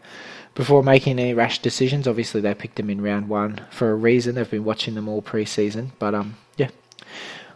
before 0.55 0.83
making 0.83 1.19
any 1.19 1.33
rash 1.33 1.61
decisions. 1.61 2.07
Obviously, 2.07 2.41
they 2.41 2.53
picked 2.53 2.75
them 2.75 2.89
in 2.89 3.01
round 3.01 3.29
one 3.29 3.61
for 3.69 3.91
a 3.91 3.95
reason. 3.95 4.35
They've 4.35 4.49
been 4.49 4.65
watching 4.65 4.95
them 4.95 5.07
all 5.07 5.21
pre-season, 5.21 5.93
but 5.99 6.13
um, 6.13 6.35
yeah, 6.57 6.69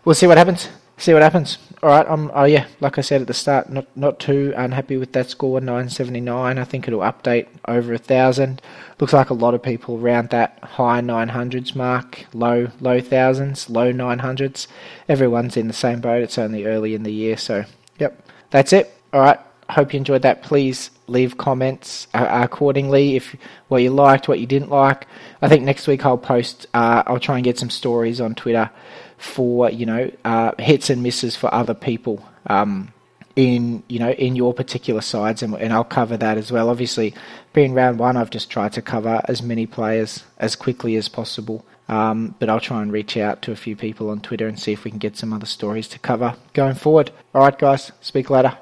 we'll 0.06 0.16
see 0.16 0.28
what 0.28 0.38
happens. 0.38 0.70
See 0.96 1.12
what 1.12 1.24
happens. 1.24 1.58
All 1.82 1.90
right. 1.90 2.08
Um. 2.08 2.32
Oh 2.34 2.46
yeah. 2.46 2.68
Like 2.80 2.98
I 2.98 3.02
said 3.02 3.20
at 3.20 3.28
the 3.28 3.34
start, 3.34 3.70
not 3.70 3.88
not 3.98 4.20
too 4.20 4.54
unhappy 4.56 4.96
with 4.96 5.12
that 5.14 5.30
score, 5.30 5.60
nine 5.60 5.90
seventy 5.90 6.22
nine. 6.22 6.60
I 6.60 6.64
think 6.64 6.88
it'll 6.88 7.02
update 7.02 7.48
over 7.68 7.94
a 7.94 7.98
thousand. 7.98 8.62
Looks 9.00 9.12
like 9.12 9.32
a 9.32 9.34
lot 9.34 9.56
of 9.56 9.64
people 9.64 9.98
around 9.98 10.30
that 10.30 10.60
high 10.64 11.02
nine 11.02 11.30
hundreds 11.30 11.76
mark, 11.76 12.28
low 12.32 12.70
low 12.80 13.02
thousands, 13.02 13.70
low 13.70 13.92
nine 13.92 14.20
hundreds. 14.20 14.68
Everyone's 15.10 15.58
in 15.58 15.68
the 15.68 15.74
same 15.74 16.00
boat. 16.00 16.22
It's 16.22 16.38
only 16.38 16.66
early 16.66 16.94
in 16.94 17.04
the 17.04 17.12
year, 17.12 17.38
so 17.38 17.66
yep. 17.98 18.26
That's 18.54 18.72
it. 18.72 18.94
All 19.12 19.20
right. 19.20 19.40
Hope 19.68 19.94
you 19.94 19.98
enjoyed 19.98 20.22
that. 20.22 20.44
Please 20.44 20.92
leave 21.08 21.40
comments 21.40 22.08
uh, 22.14 22.28
accordingly 22.44 23.16
if 23.16 23.36
what 23.68 23.82
you 23.82 23.90
liked, 23.90 24.28
what 24.28 24.40
you 24.40 24.46
didn't 24.46 24.70
like. 24.70 25.08
I 25.42 25.50
think 25.50 25.64
next 25.64 25.88
week 25.88 26.06
I'll 26.06 26.20
post. 26.20 26.68
Uh, 26.72 27.02
I'll 27.08 27.20
try 27.20 27.38
and 27.38 27.44
get 27.44 27.58
some 27.58 27.72
stories 27.72 28.22
on 28.22 28.36
Twitter 28.36 28.70
for 29.18 29.72
you 29.72 29.88
know 29.88 30.12
uh, 30.24 30.52
hits 30.60 30.92
and 30.92 31.02
misses 31.02 31.36
for 31.36 31.52
other 31.52 31.74
people 31.74 32.24
um, 32.46 32.94
in 33.36 33.84
you 33.88 34.00
know 34.00 34.12
in 34.12 34.36
your 34.36 34.54
particular 34.54 35.02
sides, 35.02 35.42
and, 35.42 35.56
and 35.56 35.74
I'll 35.74 35.84
cover 35.84 36.18
that 36.18 36.38
as 36.38 36.52
well. 36.52 36.70
Obviously, 36.70 37.14
being 37.54 37.74
round 37.74 38.00
one, 38.00 38.18
I've 38.18 38.30
just 38.30 38.50
tried 38.50 38.74
to 38.74 38.82
cover 38.82 39.22
as 39.26 39.42
many 39.42 39.66
players 39.66 40.24
as 40.38 40.56
quickly 40.56 40.96
as 40.96 41.10
possible. 41.10 41.66
Um, 41.90 42.34
but 42.40 42.50
I'll 42.50 42.62
try 42.62 42.82
and 42.82 42.92
reach 42.92 43.18
out 43.18 43.42
to 43.44 43.52
a 43.52 43.58
few 43.58 43.76
people 43.76 44.10
on 44.10 44.22
Twitter 44.22 44.48
and 44.48 44.58
see 44.58 44.72
if 44.72 44.86
we 44.86 44.92
can 44.92 45.00
get 45.00 45.18
some 45.18 45.34
other 45.34 45.46
stories 45.46 45.88
to 45.90 46.00
cover 46.00 46.36
going 46.54 46.76
forward. 46.76 47.12
All 47.36 47.42
right, 47.42 47.58
guys, 47.58 47.92
speak 48.00 48.30
later. 48.30 48.58